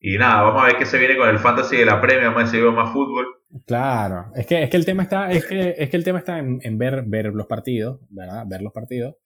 [0.00, 2.54] Y nada, vamos a ver qué se viene con el fantasy de la premia, vamos
[2.54, 3.26] a ver más fútbol.
[3.66, 6.38] Claro, es que, es que el tema está, es que, es que el tema está
[6.38, 8.44] en, en ver, ver los partidos, ¿verdad?
[8.46, 9.16] Ver los partidos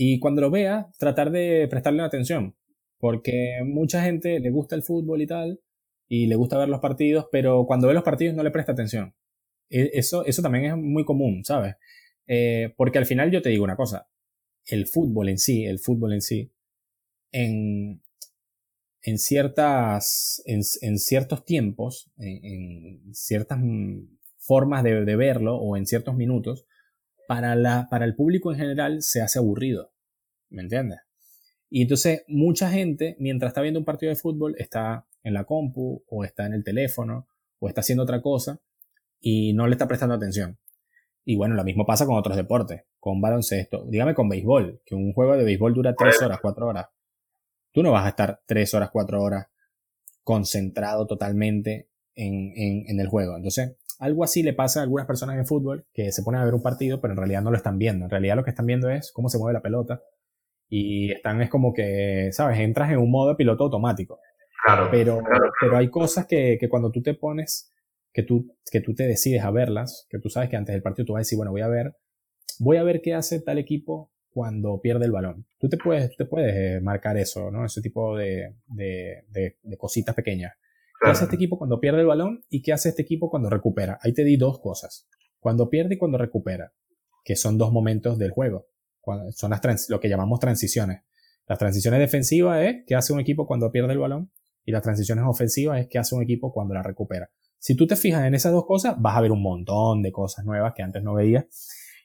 [0.00, 2.54] y cuando lo vea, tratar de prestarle atención,
[2.98, 5.60] porque mucha gente le gusta el fútbol y tal,
[6.06, 9.16] y le gusta ver los partidos, pero cuando ve los partidos no le presta atención.
[9.68, 11.74] E, eso, eso también es muy común, ¿sabes?
[12.28, 14.08] Eh, porque al final yo te digo una cosa,
[14.66, 16.52] el fútbol en sí, el fútbol en sí,
[17.32, 18.02] en,
[19.02, 20.62] en ciertas, en,
[20.98, 23.58] ciertos tiempos, en, ciertas
[24.36, 26.66] formas de, de, verlo o en ciertos minutos,
[27.26, 29.92] para, la, para el público en general se hace aburrido.
[30.50, 31.00] ¿Me entiendes?
[31.70, 36.04] Y entonces mucha gente, mientras está viendo un partido de fútbol, está en la compu
[36.08, 37.26] o está en el teléfono
[37.58, 38.60] o está haciendo otra cosa
[39.20, 40.58] y no le está prestando atención.
[41.30, 45.12] Y bueno, lo mismo pasa con otros deportes, con baloncesto, dígame con béisbol, que un
[45.12, 46.86] juego de béisbol dura tres horas, cuatro horas.
[47.70, 49.48] Tú no vas a estar tres horas, cuatro horas
[50.22, 53.36] concentrado totalmente en, en, en el juego.
[53.36, 56.54] Entonces, algo así le pasa a algunas personas en fútbol que se ponen a ver
[56.54, 58.06] un partido, pero en realidad no lo están viendo.
[58.06, 60.00] En realidad lo que están viendo es cómo se mueve la pelota.
[60.70, 62.58] Y están, es como que, ¿sabes?
[62.58, 64.18] Entras en un modo de piloto automático.
[64.64, 64.88] Claro.
[64.90, 65.20] Pero,
[65.60, 67.70] pero hay cosas que, que, cuando tú te pones,
[68.18, 71.06] que tú, que tú te decides a verlas, que tú sabes que antes del partido
[71.06, 71.94] tú vas a decir, bueno, voy a ver,
[72.58, 75.46] voy a ver qué hace tal equipo cuando pierde el balón.
[75.56, 77.64] Tú te puedes, te puedes eh, marcar eso, ¿no?
[77.64, 79.22] Ese tipo de, de,
[79.62, 80.54] de cositas pequeñas.
[81.00, 84.00] ¿Qué hace este equipo cuando pierde el balón y qué hace este equipo cuando recupera?
[84.02, 85.06] Ahí te di dos cosas.
[85.38, 86.72] Cuando pierde y cuando recupera,
[87.22, 88.66] que son dos momentos del juego.
[89.30, 91.02] son las lo que llamamos transiciones.
[91.46, 94.32] Las transiciones defensivas es qué hace un equipo cuando pierde el balón
[94.64, 97.30] y las transiciones ofensivas es qué hace un equipo cuando la recupera.
[97.58, 100.44] Si tú te fijas en esas dos cosas, vas a ver un montón de cosas
[100.44, 101.46] nuevas que antes no veías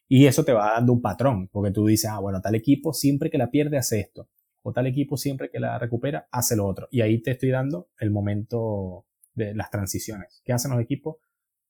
[0.07, 3.29] y eso te va dando un patrón, porque tú dices, ah, bueno, tal equipo siempre
[3.29, 4.29] que la pierde hace esto
[4.63, 6.87] o tal equipo siempre que la recupera hace lo otro.
[6.89, 10.41] Y ahí te estoy dando el momento de las transiciones.
[10.43, 11.17] ¿Qué hacen los equipos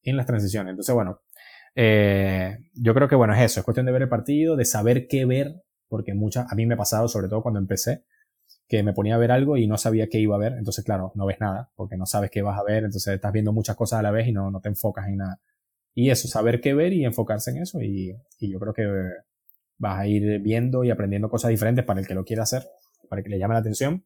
[0.03, 0.71] en las transiciones?
[0.71, 1.21] Entonces, bueno,
[1.75, 5.07] eh, yo creo que bueno, es eso, es cuestión de ver el partido, de saber
[5.07, 8.03] qué ver, porque muchas, a mí me ha pasado, sobre todo cuando empecé,
[8.68, 11.11] que me ponía a ver algo y no sabía qué iba a ver, entonces claro,
[11.16, 13.99] no ves nada, porque no sabes qué vas a ver, entonces estás viendo muchas cosas
[13.99, 15.39] a la vez y no, no te enfocas en nada.
[15.95, 18.88] Y eso, saber qué ver y enfocarse en eso, y, y yo creo que
[19.78, 22.64] vas a ir viendo y aprendiendo cosas diferentes para el que lo quiera hacer,
[23.09, 24.05] para el que le llame la atención.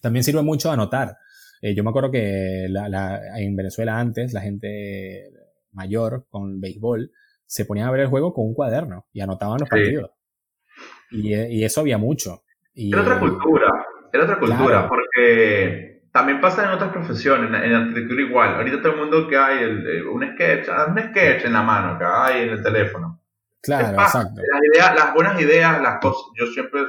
[0.00, 1.18] También sirve mucho anotar.
[1.60, 5.32] Eh, yo me acuerdo que la, la, en Venezuela antes la gente
[5.72, 7.12] mayor con béisbol
[7.46, 10.10] se ponían a ver el juego con un cuaderno y anotaban los partidos.
[11.10, 12.44] Y, y, eso había mucho.
[12.74, 17.74] Y, era otra cultura, era otra cultura, porque también pasa en otras profesiones, en, en,
[17.74, 18.54] arquitectura igual.
[18.56, 22.04] Ahorita todo el mundo que hay el, un sketch, un sketch en la mano, que
[22.04, 23.20] hay en el teléfono.
[23.62, 24.40] Claro, exacto.
[24.40, 26.82] Las, ideas, las buenas ideas, las cosas, yo siempre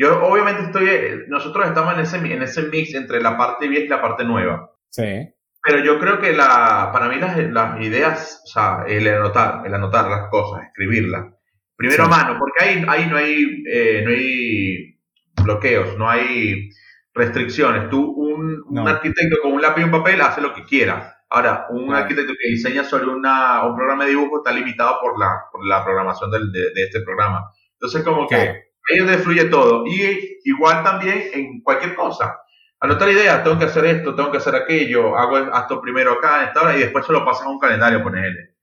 [0.00, 3.88] yo obviamente estoy, nosotros estamos en ese, en ese mix entre la parte vieja y
[3.88, 4.72] la parte nueva.
[4.88, 5.28] Sí.
[5.62, 9.74] Pero yo creo que la, para mí las, las ideas, o sea, el anotar, el
[9.74, 11.34] anotar las cosas, escribirlas,
[11.80, 12.12] primero sí.
[12.12, 14.98] a mano, porque ahí, ahí no, hay, eh, no hay
[15.42, 16.68] bloqueos, no hay
[17.14, 17.88] restricciones.
[17.88, 18.82] Tú, un, no.
[18.82, 21.16] un, arquitecto con un lápiz y un papel hace lo que quiera.
[21.30, 22.02] Ahora, un claro.
[22.02, 25.82] arquitecto que diseña sobre una, un programa de dibujo está limitado por la, por la
[25.82, 27.50] programación del, de, de, este programa.
[27.72, 29.86] Entonces, como que ahí es donde fluye todo.
[29.86, 32.36] Y igual también en cualquier cosa
[32.80, 36.48] anotar ideas, tengo que hacer esto, tengo que hacer aquello, hago esto primero acá, en
[36.48, 38.56] esta hora, y después se lo pasas a un calendario, ponele.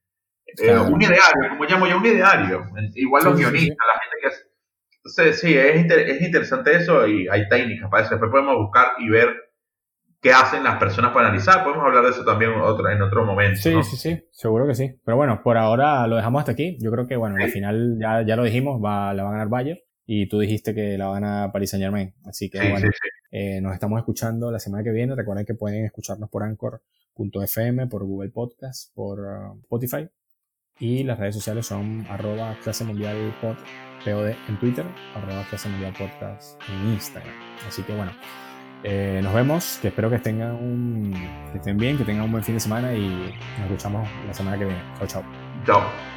[0.57, 2.65] Eh, un ideario, como llamo yo, un ideario.
[2.95, 4.47] Igual sí, los guionistas, sí, la gente que es...
[4.97, 8.11] Entonces, sí, es, inter es interesante eso y hay técnicas para eso.
[8.11, 9.29] Después podemos buscar y ver
[10.21, 11.63] qué hacen las personas para analizar.
[11.63, 13.59] Podemos hablar de eso también otro, en otro momento.
[13.61, 13.83] Sí, ¿no?
[13.83, 14.99] sí, sí, seguro que sí.
[15.05, 16.77] Pero bueno, por ahora lo dejamos hasta aquí.
[16.81, 19.49] Yo creo que, bueno, al final ya, ya lo dijimos, va, la va a ganar
[19.49, 22.13] Bayer y tú dijiste que la van a Paris Saint Germain.
[22.25, 25.15] Así que, sí, bueno, sí, eh, nos estamos escuchando la semana que viene.
[25.15, 30.09] Recuerden que pueden escucharnos por Anchor.fm, por Google Podcast, por uh, Spotify.
[30.79, 33.55] Y las redes sociales son arroba clase mundial pod,
[34.05, 37.33] POD en Twitter, arroba clase mundial podcast en Instagram.
[37.67, 38.11] Así que bueno,
[38.83, 41.13] eh, nos vemos, que espero que tengan un,
[41.51, 43.07] que estén bien, que tengan un buen fin de semana y
[43.57, 44.81] nos escuchamos la semana que viene.
[44.99, 45.23] Chao, chao.
[45.65, 46.16] Chao.